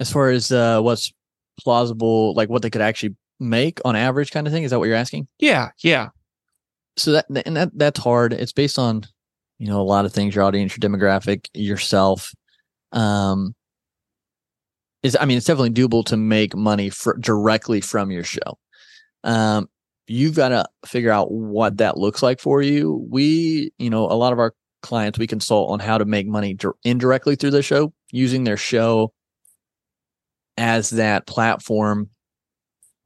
[0.00, 1.12] As far as uh, what's
[1.60, 4.62] plausible, like what they could actually make on average, kind of thing.
[4.62, 5.28] Is that what you're asking?
[5.38, 6.08] Yeah, yeah.
[6.96, 8.32] So that and that that's hard.
[8.32, 9.04] It's based on
[9.58, 12.32] you know a lot of things: your audience, your demographic, yourself.
[12.92, 13.54] Um,
[15.02, 18.58] is I mean, it's definitely doable to make money for, directly from your show.
[19.24, 19.68] Um,
[20.06, 23.06] you've got to figure out what that looks like for you.
[23.10, 26.56] We, you know, a lot of our clients we consult on how to make money
[26.84, 29.12] indirectly through the show using their show
[30.56, 32.10] as that platform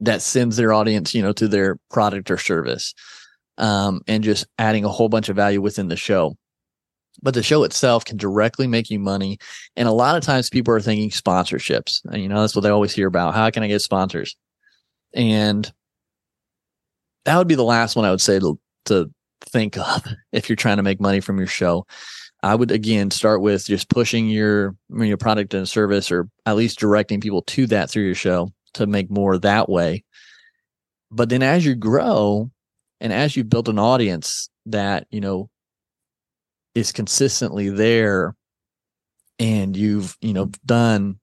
[0.01, 2.95] that sends their audience, you know, to their product or service,
[3.59, 6.37] um, and just adding a whole bunch of value within the show.
[7.23, 9.39] But the show itself can directly make you money.
[9.77, 12.01] And a lot of times people are thinking sponsorships.
[12.11, 13.35] And, you know, that's what they always hear about.
[13.35, 14.37] How can I get sponsors?
[15.13, 15.71] And
[17.27, 19.11] that would be the last one I would say to, to
[19.43, 21.87] think of if you're trying to make money from your show.
[22.43, 26.79] I would again start with just pushing your your product and service, or at least
[26.79, 30.05] directing people to that through your show to make more that way.
[31.11, 32.51] But then as you grow,
[33.01, 35.51] and as you build an audience that you know
[36.75, 38.35] is consistently there,
[39.39, 41.19] and you've you know done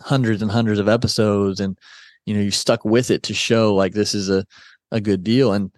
[0.00, 1.78] hundreds and hundreds of episodes, and
[2.24, 4.46] you know you stuck with it to show like this is a
[4.90, 5.70] a good deal, and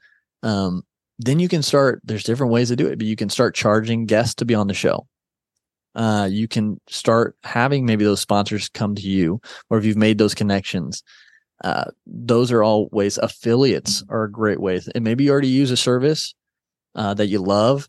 [0.44, 0.82] um,
[1.18, 4.06] then you can start there's different ways to do it but you can start charging
[4.06, 5.06] guests to be on the show.
[5.94, 10.18] Uh, you can start having maybe those sponsors come to you or if you've made
[10.18, 11.04] those connections
[11.62, 15.70] uh, those are all ways affiliates are a great way and maybe you already use
[15.70, 16.34] a service
[16.96, 17.88] uh, that you love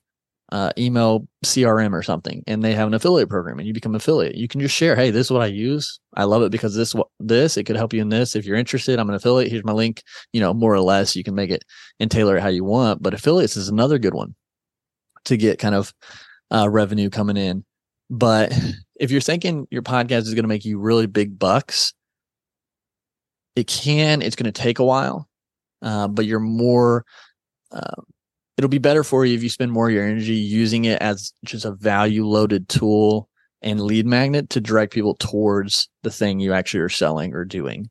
[0.51, 4.35] uh, email CRM or something, and they have an affiliate program, and you become affiliate.
[4.35, 5.99] You can just share, hey, this is what I use.
[6.15, 8.35] I love it because this this it could help you in this.
[8.35, 9.51] If you're interested, I'm an affiliate.
[9.51, 10.03] Here's my link.
[10.33, 11.63] You know, more or less, you can make it
[11.99, 13.01] and tailor it how you want.
[13.01, 14.35] But affiliates is another good one
[15.25, 15.93] to get kind of
[16.51, 17.65] uh, revenue coming in.
[18.09, 18.53] But
[18.99, 21.93] if you're thinking your podcast is going to make you really big bucks,
[23.55, 24.21] it can.
[24.21, 25.27] It's going to take a while,
[25.81, 27.05] uh, but you're more
[27.71, 28.01] uh,
[28.57, 31.33] it'll be better for you if you spend more of your energy using it as
[31.43, 33.29] just a value loaded tool
[33.61, 37.89] and lead magnet to direct people towards the thing you actually are selling or doing.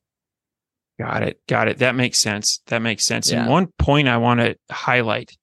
[0.99, 1.41] Got it.
[1.49, 1.79] Got it.
[1.79, 2.61] That makes sense.
[2.69, 3.31] That makes sense.
[3.31, 3.43] Yeah.
[3.43, 5.37] And one point I want to highlight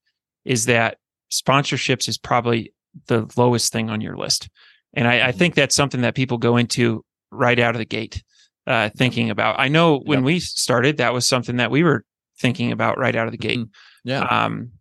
[0.46, 0.98] is that
[1.32, 2.74] sponsorships is probably
[3.08, 4.50] the lowest thing on your list.
[4.94, 5.38] And I, I mm-hmm.
[5.38, 8.24] think that's something that people go into right out of the gate,
[8.66, 9.60] uh, thinking about.
[9.60, 10.26] I know when yep.
[10.26, 12.06] we started, that was something that we were
[12.40, 13.60] thinking about right out of the gate.
[13.60, 14.10] Mm-hmm.
[14.10, 14.22] Yeah.
[14.22, 14.72] Um,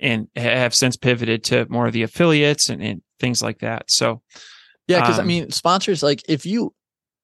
[0.00, 3.90] and have since pivoted to more of the affiliates and, and things like that.
[3.90, 4.22] So,
[4.86, 6.74] yeah, because um, I mean, sponsors like if you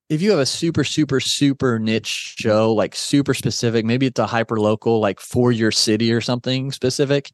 [0.09, 4.27] if you have a super super super niche show, like super specific, maybe it's a
[4.27, 7.31] hyper local, like for your city or something specific,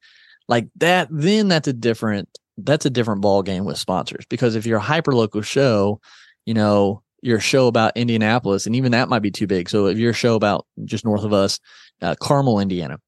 [0.49, 4.25] like that, then that's a different that's a different ball game with sponsors.
[4.29, 6.01] Because if you're a hyper local show,
[6.45, 9.69] you know your show about Indianapolis, and even that might be too big.
[9.69, 11.59] So if you're a show about just north of us,
[12.03, 12.99] uh, Carmel, Indiana,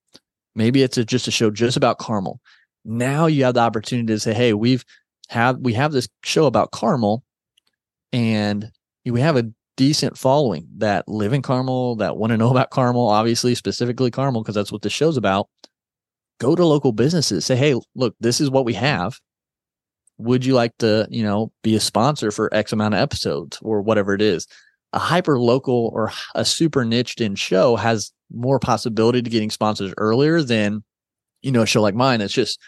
[0.58, 2.40] Maybe it's a, just a show just about Carmel.
[2.84, 4.84] Now you have the opportunity to say, "Hey, we've
[5.28, 7.22] have we have this show about Carmel,
[8.12, 8.72] and
[9.06, 13.06] we have a decent following that live in Carmel, that want to know about Carmel,
[13.06, 15.48] obviously specifically Carmel because that's what the show's about."
[16.40, 17.46] Go to local businesses.
[17.46, 19.20] Say, "Hey, look, this is what we have.
[20.18, 23.80] Would you like to, you know, be a sponsor for X amount of episodes or
[23.80, 24.48] whatever it is?"
[24.92, 29.94] A hyper local or a super niched in show has more possibility to getting sponsors
[29.96, 30.82] earlier than
[31.42, 32.58] you know a show like mine it's just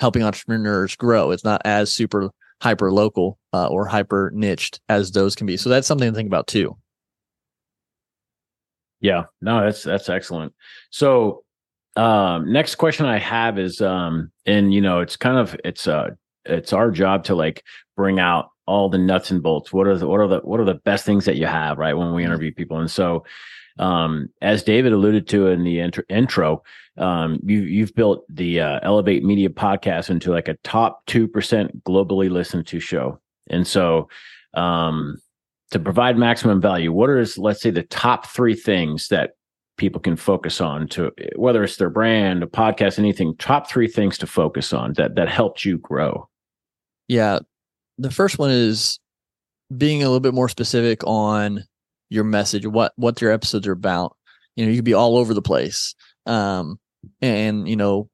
[0.00, 1.30] helping entrepreneurs grow.
[1.30, 2.30] It's not as super
[2.62, 5.56] hyper local uh, or hyper niched as those can be.
[5.56, 6.76] So that's something to think about too.
[9.00, 9.24] Yeah.
[9.40, 10.54] No that's that's excellent.
[10.90, 11.44] So
[11.96, 16.10] um next question i have is um and you know it's kind of it's uh
[16.44, 17.64] it's our job to like
[17.96, 19.72] bring out all the nuts and bolts.
[19.72, 21.94] What are the what are the what are the best things that you have right
[21.94, 22.30] when we mm-hmm.
[22.30, 22.78] interview people?
[22.78, 23.24] And so
[23.80, 26.62] um, as David alluded to in the intro,
[26.98, 32.30] um, you, you've built the uh, Elevate Media podcast into like a top 2% globally
[32.30, 33.18] listened to show.
[33.48, 34.08] And so,
[34.54, 35.16] um,
[35.70, 39.30] to provide maximum value, what are, let's say, the top three things that
[39.78, 44.18] people can focus on to whether it's their brand, a podcast, anything, top three things
[44.18, 46.28] to focus on that that helped you grow?
[47.08, 47.38] Yeah.
[47.96, 48.98] The first one is
[49.74, 51.64] being a little bit more specific on
[52.10, 54.16] your message, what what your episodes are about.
[54.56, 55.94] You know, you could be all over the place.
[56.26, 56.78] Um,
[57.22, 58.10] and you know,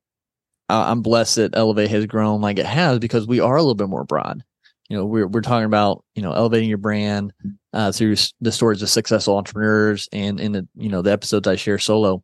[0.69, 3.75] I, I'm blessed that Elevate has grown like it has because we are a little
[3.75, 4.45] bit more broad.
[4.89, 7.33] You know, we're we're talking about you know elevating your brand
[7.73, 11.57] uh, through the stories of successful entrepreneurs and in the you know the episodes I
[11.57, 12.23] share solo.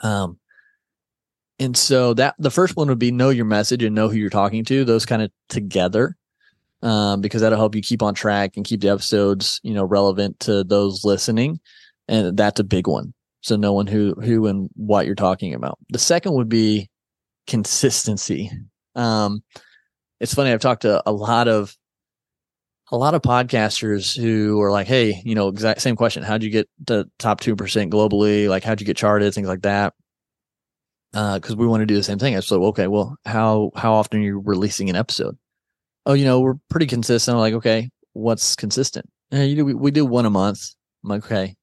[0.00, 0.38] Um,
[1.58, 4.30] and so that the first one would be know your message and know who you're
[4.30, 4.84] talking to.
[4.84, 6.16] Those kind of together
[6.82, 10.40] um, because that'll help you keep on track and keep the episodes, you know, relevant
[10.40, 11.60] to those listening.
[12.08, 13.14] And that's a big one.
[13.42, 15.78] So knowing who, who and what you're talking about.
[15.90, 16.88] The second would be
[17.46, 18.50] consistency.
[18.94, 19.42] Um,
[20.20, 20.52] it's funny.
[20.52, 21.74] I've talked to a lot of,
[22.92, 26.22] a lot of podcasters who are like, Hey, you know, exact same question.
[26.22, 27.56] How'd you get to top 2%
[27.88, 28.48] globally?
[28.48, 29.32] Like, how'd you get charted?
[29.32, 29.94] Things like that.
[31.12, 32.36] Uh, because we want to do the same thing.
[32.36, 35.36] I said, okay, well, how how often are you releasing an episode?
[36.06, 37.34] Oh, you know, we're pretty consistent.
[37.34, 39.08] I'm like, okay, what's consistent?
[39.30, 40.74] And you do we, we do one a month.
[41.04, 41.56] I'm like, okay,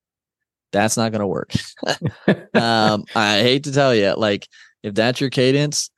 [0.72, 1.52] that's not going to work.
[2.54, 4.48] um, I hate to tell you, like,
[4.84, 5.90] if that's your cadence,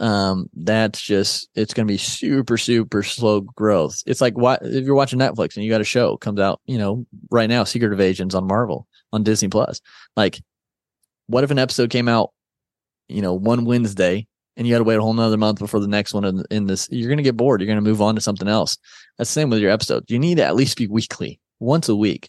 [0.00, 4.02] um, that's just it's going to be super super slow growth.
[4.06, 6.78] It's like what if you're watching Netflix and you got a show comes out, you
[6.78, 9.80] know, right now, Secret Invasions on Marvel on Disney Plus.
[10.16, 10.40] Like,
[11.26, 12.32] what if an episode came out,
[13.08, 14.26] you know, one Wednesday
[14.60, 16.66] and you got to wait a whole nother month before the next one in, in
[16.66, 16.86] this?
[16.90, 17.62] You're going to get bored.
[17.62, 18.76] You're going to move on to something else.
[19.16, 20.10] That's the same with your episodes.
[20.10, 22.28] You need to at least be weekly, once a week.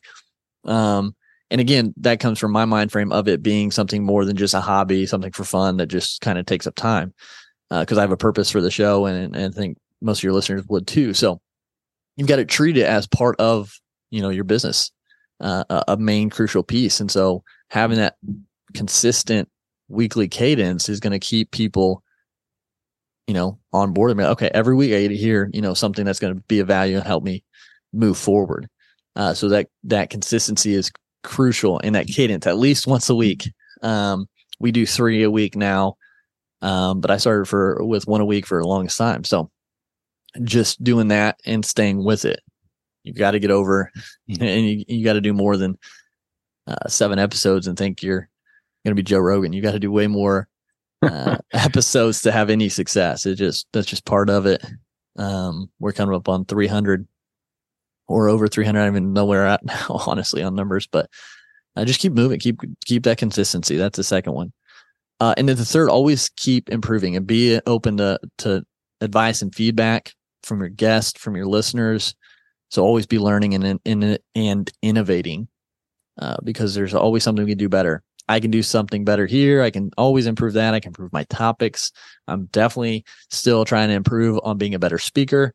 [0.63, 1.13] Um,
[1.49, 4.53] and again, that comes from my mind frame of it being something more than just
[4.53, 7.13] a hobby, something for fun that just kind of takes up time.
[7.69, 10.23] Because uh, I have a purpose for the show, and, and I think most of
[10.23, 11.13] your listeners would too.
[11.13, 11.41] So
[12.15, 13.77] you've got to treat it as part of
[14.09, 14.89] you know your business,
[15.41, 17.01] uh, a main crucial piece.
[17.01, 18.15] And so having that
[18.73, 19.49] consistent
[19.89, 22.03] weekly cadence is going to keep people
[23.27, 24.11] you know on board.
[24.11, 26.41] I mean, okay, every week I get to hear you know something that's going to
[26.47, 27.43] be of value and help me
[27.93, 28.67] move forward.
[29.15, 30.91] Uh, so that that consistency is
[31.23, 33.51] crucial in that cadence at least once a week.
[33.81, 34.27] Um,
[34.59, 35.95] we do three a week now,
[36.61, 39.23] um, but I started for with one a week for the longest time.
[39.23, 39.49] So
[40.43, 42.39] just doing that and staying with it.
[43.03, 43.91] You've got to get over,
[44.39, 45.77] and you, you got to do more than
[46.67, 48.29] uh, seven episodes and think you're
[48.85, 49.53] going to be Joe Rogan.
[49.53, 50.47] You got to do way more
[51.01, 53.25] uh, episodes to have any success.
[53.25, 54.65] It just that's just part of it.
[55.17, 57.07] Um, we're coming up on 300
[58.07, 58.79] or over 300.
[58.79, 61.09] I don't even know where we're at now, honestly, on numbers, but
[61.75, 63.77] uh, just keep moving, keep keep that consistency.
[63.77, 64.51] That's the second one.
[65.19, 68.65] Uh, and then the third, always keep improving and be open to to
[69.01, 72.15] advice and feedback from your guests, from your listeners.
[72.69, 75.47] So always be learning and and and innovating,
[76.19, 78.03] uh, because there's always something we can do better.
[78.27, 79.61] I can do something better here.
[79.61, 80.73] I can always improve that.
[80.73, 81.91] I can improve my topics.
[82.27, 85.53] I'm definitely still trying to improve on being a better speaker.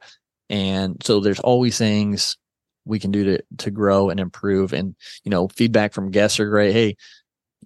[0.51, 2.37] And so there's always things
[2.85, 4.73] we can do to to grow and improve.
[4.73, 6.73] And you know, feedback from guests are great.
[6.73, 6.97] Hey,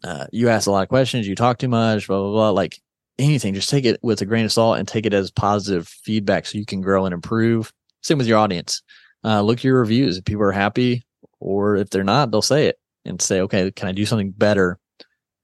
[0.02, 2.50] uh, you ask a lot of questions, you talk too much, blah blah blah.
[2.50, 2.80] Like
[3.18, 6.46] anything, just take it with a grain of salt and take it as positive feedback
[6.46, 7.72] so you can grow and improve.
[8.02, 8.82] Same with your audience.
[9.22, 10.16] Uh, look your reviews.
[10.16, 11.04] If people are happy,
[11.38, 14.78] or if they're not, they'll say it and say, "Okay, can I do something better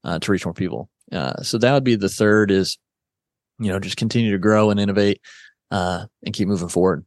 [0.06, 2.50] uh, to reach more people?" Uh, so that would be the third.
[2.50, 2.78] Is
[3.58, 5.20] you know just continue to grow and innovate
[5.70, 7.04] uh, and keep moving forward.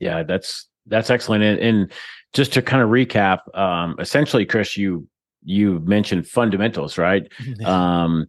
[0.00, 1.44] Yeah, that's that's excellent.
[1.44, 1.92] And, and
[2.32, 5.08] just to kind of recap, um, essentially, Chris, you
[5.44, 7.30] you mentioned fundamentals, right?
[7.64, 8.26] um,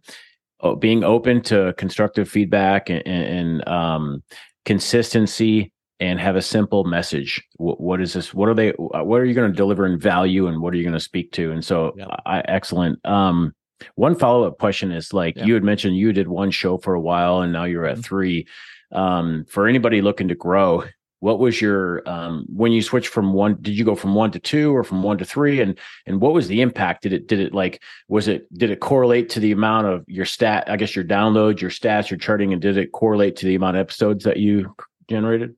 [0.78, 4.22] being open to constructive feedback and, and um,
[4.64, 7.42] consistency, and have a simple message.
[7.56, 8.32] What, what is this?
[8.34, 8.70] What are they?
[8.70, 11.32] What are you going to deliver in value, and what are you going to speak
[11.32, 11.52] to?
[11.52, 12.06] And so, yeah.
[12.26, 13.04] I, excellent.
[13.06, 13.54] Um,
[13.94, 15.44] one follow up question is like yeah.
[15.44, 18.02] you had mentioned, you did one show for a while, and now you're at mm-hmm.
[18.02, 18.46] three.
[18.92, 20.84] Um, for anybody looking to grow,
[21.20, 24.38] what was your um, when you switched from one did you go from one to
[24.38, 27.38] two or from one to three and and what was the impact did it did
[27.38, 30.96] it like was it did it correlate to the amount of your stat i guess
[30.96, 34.24] your downloads your stats your charting and did it correlate to the amount of episodes
[34.24, 34.74] that you
[35.08, 35.54] generated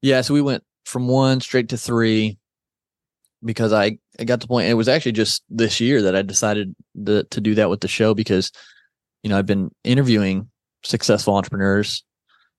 [0.00, 2.38] yeah so we went from one straight to three
[3.44, 6.22] because i i got to the point it was actually just this year that i
[6.22, 6.74] decided
[7.06, 8.52] to, to do that with the show because
[9.22, 10.48] you know i've been interviewing
[10.84, 12.04] successful entrepreneurs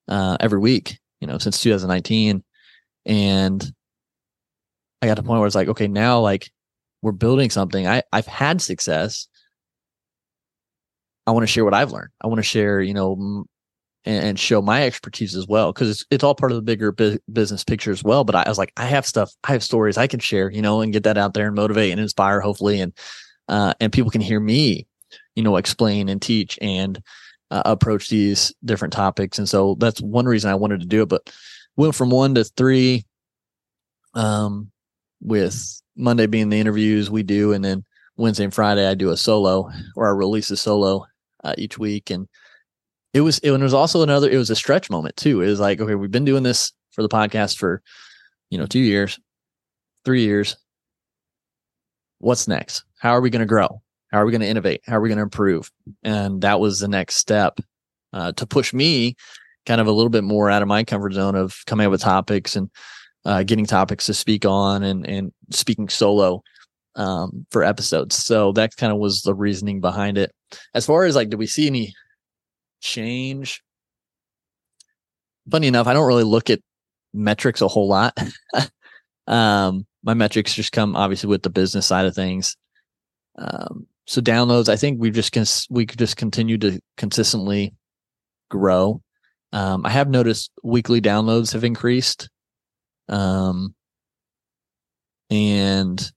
[0.08, 2.44] uh, every week you know, since 2019.
[3.06, 3.72] And
[5.00, 6.50] I got to point where it's like, okay, now like
[7.00, 7.86] we're building something.
[7.86, 9.26] I, I've had success.
[11.26, 12.10] I want to share what I've learned.
[12.20, 13.46] I want to share, you know,
[14.04, 17.18] and, show my expertise as well because it's, it's all part of the bigger bu-
[17.32, 18.24] business picture as well.
[18.24, 20.62] But I, I, was like, I have stuff, I have stories I can share, you
[20.62, 22.92] know, and get that out there and motivate and inspire, hopefully, and
[23.48, 24.86] uh, and people can hear me,
[25.34, 27.02] you know, explain and teach and
[27.50, 29.38] uh, approach these different topics.
[29.38, 31.08] And so that's one reason I wanted to do it.
[31.08, 31.32] But
[31.76, 33.04] went from one to three,
[34.14, 34.70] um,
[35.20, 37.84] with Monday being the interviews we do, and then
[38.16, 41.06] Wednesday and Friday I do a solo or I release a solo
[41.42, 42.10] uh, each week.
[42.10, 42.28] And
[43.14, 45.40] it was and it was also another it was a stretch moment too.
[45.40, 47.80] It was like okay, we've been doing this for the podcast for
[48.50, 49.18] you know two years,
[50.04, 50.56] three years.
[52.18, 52.84] What's next?
[52.98, 53.80] How are we going to grow?
[54.10, 54.82] How are we going to innovate?
[54.86, 55.70] How are we going to improve?
[56.02, 57.58] And that was the next step
[58.12, 59.16] uh, to push me
[59.66, 62.00] kind of a little bit more out of my comfort zone of coming up with
[62.00, 62.70] topics and
[63.24, 66.42] uh, getting topics to speak on and, and speaking solo
[66.96, 68.16] um, for episodes.
[68.16, 70.32] So that kind of was the reasoning behind it.
[70.74, 71.94] As far as like, do we see any
[72.84, 73.62] change?
[75.50, 76.60] Funny enough, I don't really look at
[77.12, 78.16] metrics a whole lot.
[79.26, 82.56] um, my metrics just come obviously with the business side of things.
[83.36, 87.74] Um, so downloads, I think we've just cons- we could just continue to consistently
[88.50, 89.02] grow.
[89.52, 92.28] Um, I have noticed weekly downloads have increased.
[93.08, 93.74] Um,
[95.30, 96.12] and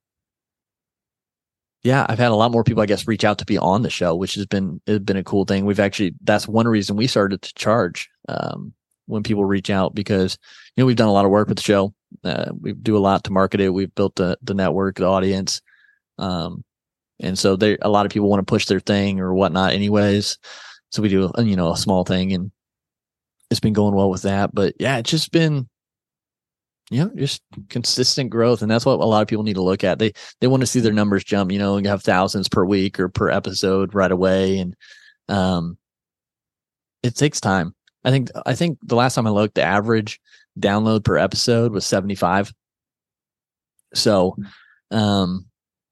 [1.88, 3.89] yeah, I've had a lot more people, I guess, reach out to be on the
[3.89, 5.63] show, which has been has been a cool thing.
[5.63, 8.73] We've actually that's one reason we started to charge um,
[9.05, 10.38] when people reach out because
[10.75, 11.93] you know we've done a lot of work with the show.
[12.25, 13.69] Uh, we do a lot to market it.
[13.69, 15.61] We've built the the network, the audience,
[16.17, 16.65] um,
[17.21, 20.39] and so they a lot of people want to push their thing or whatnot, anyways.
[20.91, 22.51] So we do you know a small thing, and
[23.49, 24.53] it's been going well with that.
[24.53, 25.69] But yeah, it's just been
[26.89, 28.61] you know, just consistent growth.
[28.61, 29.99] And that's what a lot of people need to look at.
[29.99, 32.99] They they want to see their numbers jump, you know, and have thousands per week
[32.99, 34.59] or per episode right away.
[34.59, 34.75] And
[35.27, 35.77] um
[37.03, 37.75] it takes time.
[38.03, 40.19] I think I think the last time I looked, the average
[40.59, 42.53] download per episode was 75.
[43.93, 44.38] So
[44.91, 45.45] um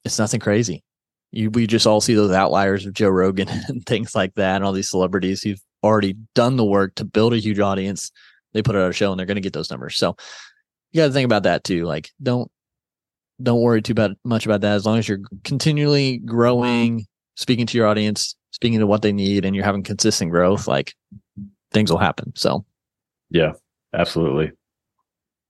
[0.06, 0.84] it's nothing crazy.
[1.32, 4.64] You we just all see those outliers of Joe Rogan and things like that, and
[4.64, 8.12] all these celebrities who've already done the work to build a huge audience.
[8.54, 9.98] They put out a show and they're going to get those numbers.
[9.98, 10.16] So
[10.96, 11.84] you got to think about that too.
[11.84, 12.50] Like, don't
[13.44, 14.76] don't worry too about much about that.
[14.76, 19.44] As long as you're continually growing, speaking to your audience, speaking to what they need,
[19.44, 20.94] and you're having consistent growth, like
[21.74, 22.32] things will happen.
[22.38, 22.66] So,
[23.30, 23.52] yeah,
[23.94, 24.54] absolutely.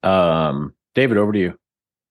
[0.01, 1.59] Um, David, over to you.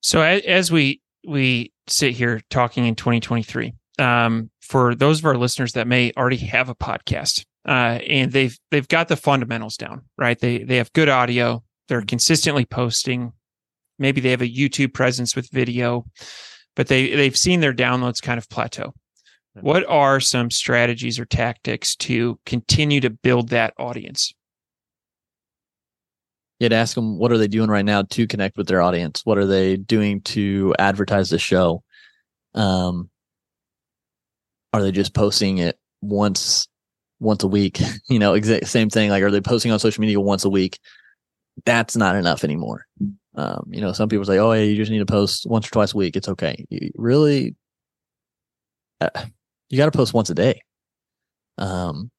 [0.00, 5.72] So as we we sit here talking in 2023, um, for those of our listeners
[5.72, 10.38] that may already have a podcast, uh, and they've they've got the fundamentals down, right?
[10.38, 13.32] They they have good audio, they're consistently posting.
[13.98, 16.06] Maybe they have a YouTube presence with video,
[16.76, 18.92] but they they've seen their downloads kind of plateau.
[19.60, 24.34] What are some strategies or tactics to continue to build that audience?
[26.58, 29.22] Yeah, to ask them what are they doing right now to connect with their audience?
[29.24, 31.84] What are they doing to advertise the show?
[32.54, 33.10] Um,
[34.72, 36.66] are they just posting it once
[37.20, 37.80] once a week?
[38.08, 39.10] you know, exact same thing.
[39.10, 40.78] Like, are they posting on social media once a week?
[41.64, 42.86] That's not enough anymore.
[43.36, 45.70] Um, you know, some people say, "Oh, yeah, you just need to post once or
[45.70, 46.64] twice a week." It's okay.
[46.68, 47.56] You really,
[49.00, 49.10] uh,
[49.68, 50.60] you got to post once a day.
[51.58, 52.10] Um,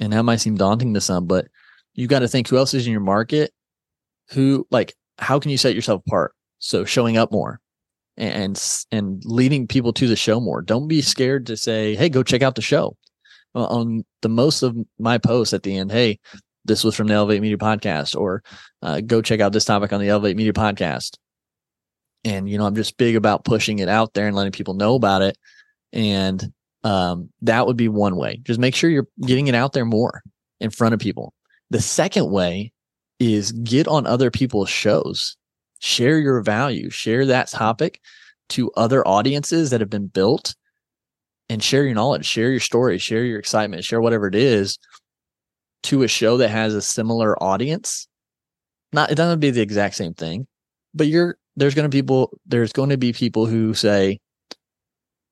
[0.00, 1.46] and that might seem daunting to some, but
[1.94, 3.52] you got to think who else is in your market.
[4.30, 6.34] Who like how can you set yourself apart?
[6.58, 7.60] So showing up more
[8.16, 8.60] and
[8.90, 10.62] and leading people to the show more.
[10.62, 12.96] Don't be scared to say, "Hey, go check out the show."
[13.54, 16.18] on the most of my posts at the end, "Hey,
[16.64, 18.42] this was from the Elevate Media podcast, or
[18.82, 21.16] uh, go check out this topic on the Elevate Media podcast.
[22.24, 24.94] And, you know, I'm just big about pushing it out there and letting people know
[24.94, 25.36] about it.
[25.92, 26.52] And
[26.84, 28.40] um, that would be one way.
[28.44, 30.22] Just make sure you're getting it out there more
[30.60, 31.34] in front of people.
[31.70, 32.72] The second way
[33.18, 35.36] is get on other people's shows,
[35.80, 38.00] share your value, share that topic
[38.50, 40.54] to other audiences that have been built
[41.48, 44.78] and share your knowledge, share your story, share your excitement, share whatever it is
[45.84, 48.08] to a show that has a similar audience.
[48.92, 50.46] Not it doesn't be the exact same thing,
[50.94, 54.20] but you're there's going to be people there's going to be people who say,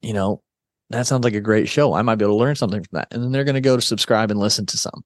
[0.00, 0.42] you know,
[0.90, 1.94] that sounds like a great show.
[1.94, 3.76] I might be able to learn something from that, and then they're going to go
[3.76, 5.04] to subscribe and listen to some.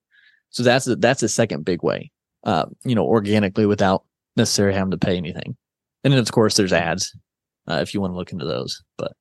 [0.51, 2.11] So that's that's a second big way,
[2.45, 4.05] uh, you know, organically without
[4.37, 5.57] necessarily having to pay anything.
[6.05, 7.17] And then of course there's ads
[7.69, 8.83] uh, if you want to look into those.
[8.97, 9.13] But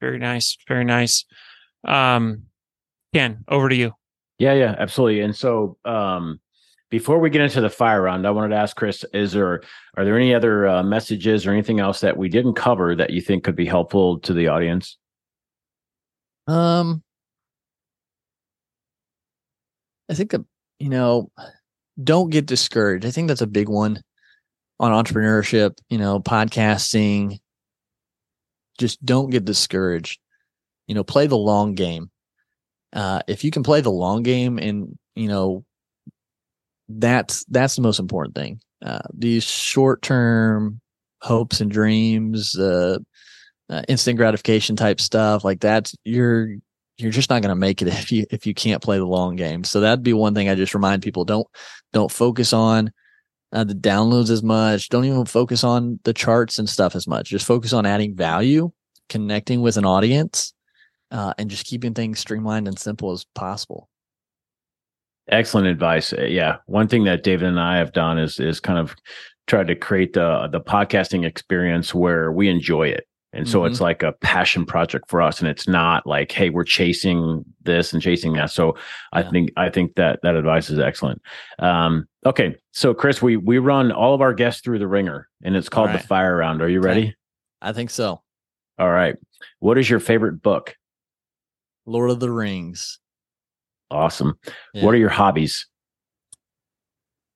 [0.00, 1.24] very nice, very nice.
[1.86, 2.44] Um,
[3.14, 3.92] Ken, over to you.
[4.38, 5.20] Yeah, yeah, absolutely.
[5.20, 6.40] And so, um,
[6.90, 9.62] before we get into the fire round, I wanted to ask Chris: Is there
[9.96, 13.20] are there any other uh, messages or anything else that we didn't cover that you
[13.20, 14.96] think could be helpful to the audience?
[16.46, 17.02] Um,
[20.08, 20.34] I think
[20.78, 21.30] you know,
[22.02, 23.06] don't get discouraged.
[23.06, 24.00] I think that's a big one
[24.78, 25.78] on entrepreneurship.
[25.88, 27.40] You know, podcasting.
[28.78, 30.20] Just don't get discouraged.
[30.86, 32.10] You know, play the long game
[32.94, 35.64] uh, if you can play the long game and you know
[36.88, 38.60] that's that's the most important thing.
[38.84, 40.80] Uh, these short-term
[41.20, 42.98] hopes and dreams uh,
[43.70, 46.48] uh, instant gratification type stuff like that's you're
[46.98, 49.36] you're just not going to make it if you if you can't play the long
[49.36, 49.64] game.
[49.64, 51.46] So that'd be one thing i just remind people don't
[51.92, 52.92] don't focus on
[53.52, 54.88] uh, the downloads as much.
[54.88, 57.28] Don't even focus on the charts and stuff as much.
[57.28, 58.70] Just focus on adding value
[59.08, 60.53] connecting with an audience
[61.14, 63.88] uh, and just keeping things streamlined and simple as possible.
[65.28, 66.12] Excellent advice.
[66.12, 68.94] Uh, yeah, one thing that David and I have done is is kind of
[69.46, 73.06] tried to create the the podcasting experience where we enjoy it.
[73.32, 73.72] And so mm-hmm.
[73.72, 77.92] it's like a passion project for us and it's not like hey we're chasing this
[77.92, 78.50] and chasing that.
[78.50, 78.76] So
[79.12, 81.22] I think I think that that advice is excellent.
[81.58, 85.56] Um, okay, so Chris we we run all of our guests through the wringer and
[85.56, 86.00] it's called right.
[86.02, 86.60] the fire round.
[86.60, 87.14] Are you ready?
[87.62, 88.20] I think so.
[88.78, 89.16] All right.
[89.60, 90.76] What is your favorite book?
[91.86, 92.98] Lord of the Rings.
[93.90, 94.38] Awesome.
[94.72, 94.84] Yeah.
[94.84, 95.66] What are your hobbies?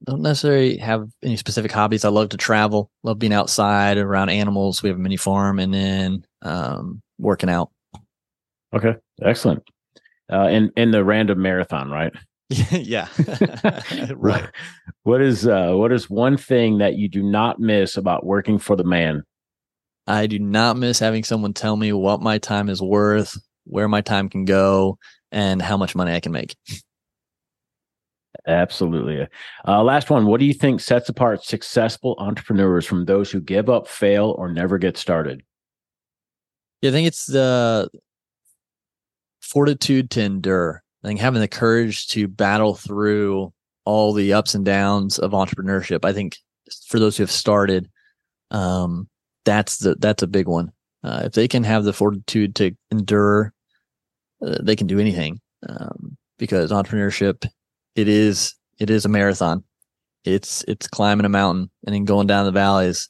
[0.05, 2.05] Don't necessarily have any specific hobbies.
[2.05, 4.83] I love to travel, love being outside around animals.
[4.83, 7.71] We have a mini farm and then um, working out.
[8.75, 8.95] Okay.
[9.23, 9.63] Excellent.
[10.31, 12.13] Uh, in in the random marathon, right?
[12.71, 13.09] yeah.
[14.15, 14.49] right.
[15.05, 18.77] What is uh what is one thing that you do not miss about working for
[18.77, 19.23] the man?
[20.07, 23.39] I do not miss having someone tell me what my time is worth,
[23.69, 24.99] where my time can go,
[25.31, 26.57] and how much money I can make.
[28.47, 29.27] Absolutely.
[29.67, 30.27] Uh, last one.
[30.27, 34.51] What do you think sets apart successful entrepreneurs from those who give up, fail, or
[34.51, 35.43] never get started?
[36.81, 37.91] Yeah, I think it's the
[39.41, 40.83] fortitude to endure.
[41.03, 43.53] I think having the courage to battle through
[43.85, 46.05] all the ups and downs of entrepreneurship.
[46.05, 46.37] I think
[46.87, 47.89] for those who have started,
[48.51, 49.09] um,
[49.45, 50.73] that's the that's a big one.
[51.03, 53.53] Uh, if they can have the fortitude to endure,
[54.45, 55.41] uh, they can do anything.
[55.69, 57.47] Um, because entrepreneurship,
[57.95, 59.65] it is it is a marathon.
[60.25, 63.09] It's it's climbing a mountain and then going down the valleys,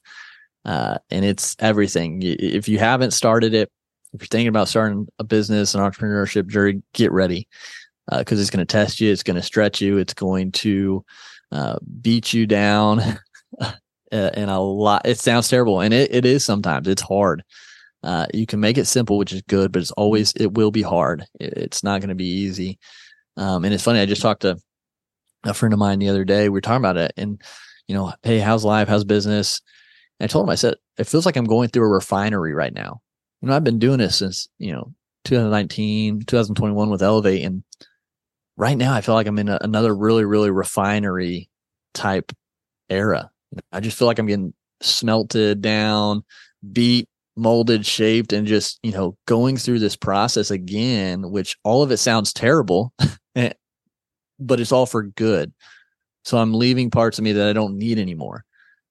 [0.64, 2.20] uh, and it's everything.
[2.22, 3.70] If you haven't started it,
[4.12, 7.47] if you're thinking about starting a business, an entrepreneurship journey, get ready
[8.11, 9.12] because uh, it's going to test you.
[9.12, 9.99] It's going to stretch you.
[9.99, 11.05] It's going to
[11.53, 13.01] uh, beat you down.
[14.12, 16.89] and a lot, it sounds terrible, and it, it is sometimes.
[16.89, 17.43] It's hard.
[18.03, 20.82] Uh, you can make it simple, which is good, but it's always it will be
[20.82, 21.24] hard.
[21.40, 22.78] It, it's not going to be easy.
[23.36, 24.01] Um, and it's funny.
[24.01, 24.59] I just talked to
[25.44, 26.44] a friend of mine the other day.
[26.44, 27.40] We were talking about it, and
[27.86, 28.88] you know, hey, how's life?
[28.88, 29.61] How's business?
[30.18, 32.72] And I told him, I said, it feels like I'm going through a refinery right
[32.72, 33.01] now.
[33.40, 34.94] You know, I've been doing this since you know
[35.24, 37.62] 2019, 2021 with Elevate, and
[38.57, 41.49] right now I feel like I'm in a, another really, really refinery
[41.94, 42.32] type
[42.90, 43.30] era.
[43.72, 46.22] I just feel like I'm getting smelted down,
[46.72, 47.09] beat,
[47.39, 51.99] molded, shaped, and just, you know, going through this process again, which all of it
[51.99, 52.93] sounds terrible,
[53.36, 53.53] eh,
[54.39, 55.53] but it's all for good.
[56.24, 58.45] So I'm leaving parts of me that I don't need anymore.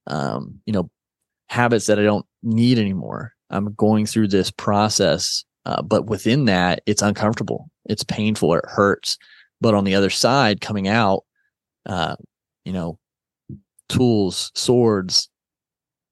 [0.07, 0.89] Um, you know,
[1.49, 3.33] habits that I don't need anymore.
[3.49, 7.69] I'm going through this process, uh, but within that, it's uncomfortable.
[7.85, 8.55] It's painful.
[8.55, 9.17] It hurts.
[9.61, 11.23] But on the other side, coming out,
[11.85, 12.15] uh,
[12.65, 12.99] you know,
[13.89, 15.29] tools, swords,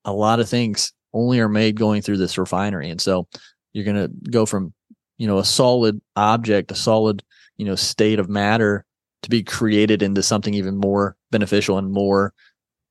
[0.04, 2.90] a lot of things only are made going through this refinery.
[2.92, 3.28] And so
[3.74, 4.74] you're going to go from,
[5.18, 7.24] you know, a solid object, a solid,
[7.58, 8.86] you know, state of matter
[9.24, 12.34] to be created into something even more beneficial and more,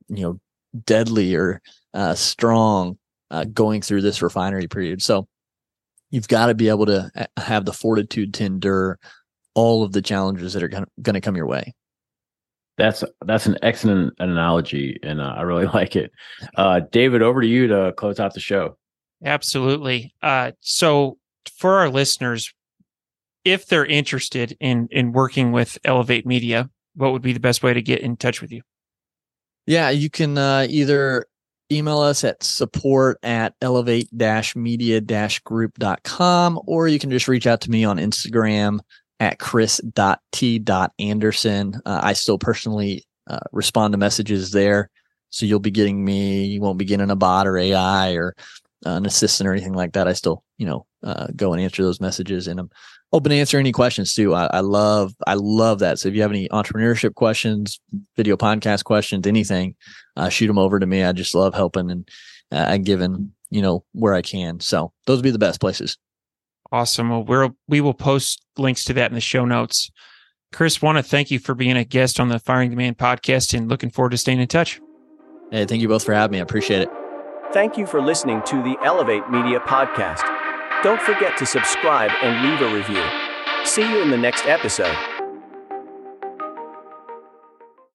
[0.09, 0.41] you know,
[0.85, 1.61] deadly or
[1.93, 2.99] uh, strong
[3.31, 5.03] uh, going through this refinery period.
[5.03, 5.29] So
[6.11, 8.99] you've got to be able to uh, have the fortitude to endure
[9.55, 11.75] all of the challenges that are going to come your way.
[12.77, 16.11] That's that's an excellent analogy, and uh, I really like it.
[16.57, 18.77] Uh, David, over to you to close out the show.
[19.25, 20.14] Absolutely.
[20.22, 21.18] Uh, so,
[21.57, 22.53] for our listeners,
[23.45, 27.72] if they're interested in in working with Elevate Media, what would be the best way
[27.72, 28.62] to get in touch with you?
[29.66, 31.27] Yeah, you can uh, either
[31.72, 34.09] email us at support at elevate
[34.55, 35.01] media
[35.45, 38.81] group.com or you can just reach out to me on Instagram
[39.25, 41.81] at chris.t.anderson.
[41.85, 44.91] Uh, I still personally uh, respond to messages there.
[45.31, 48.37] So you'll be getting me, you won't be getting a bot or AI or
[48.87, 50.07] uh, an assistant or anything like that.
[50.07, 52.70] I still, you know, uh, go and answer those messages and I'm
[53.12, 54.35] open to answer any questions too.
[54.35, 55.99] I, I, love, I love that.
[55.99, 57.81] So if you have any entrepreneurship questions,
[58.16, 59.75] video podcast questions, anything,
[60.16, 61.03] uh, shoot them over to me.
[61.03, 62.09] I just love helping and,
[62.53, 64.61] uh, giving, you know, where I can.
[64.61, 65.99] So those would be the best places.
[66.73, 67.11] Awesome.
[67.11, 69.91] Well, we're, we will post links to that in the show notes.
[70.53, 73.57] Chris, want to thank you for being a guest on the Firing the Man podcast
[73.57, 74.81] and looking forward to staying in touch.
[75.51, 76.39] Hey, thank you both for having me.
[76.39, 76.91] I appreciate it.
[77.53, 80.23] Thank you for listening to the Elevate Media Podcast.
[80.83, 83.05] Don't forget to subscribe and leave a review.
[83.65, 84.95] See you in the next episode.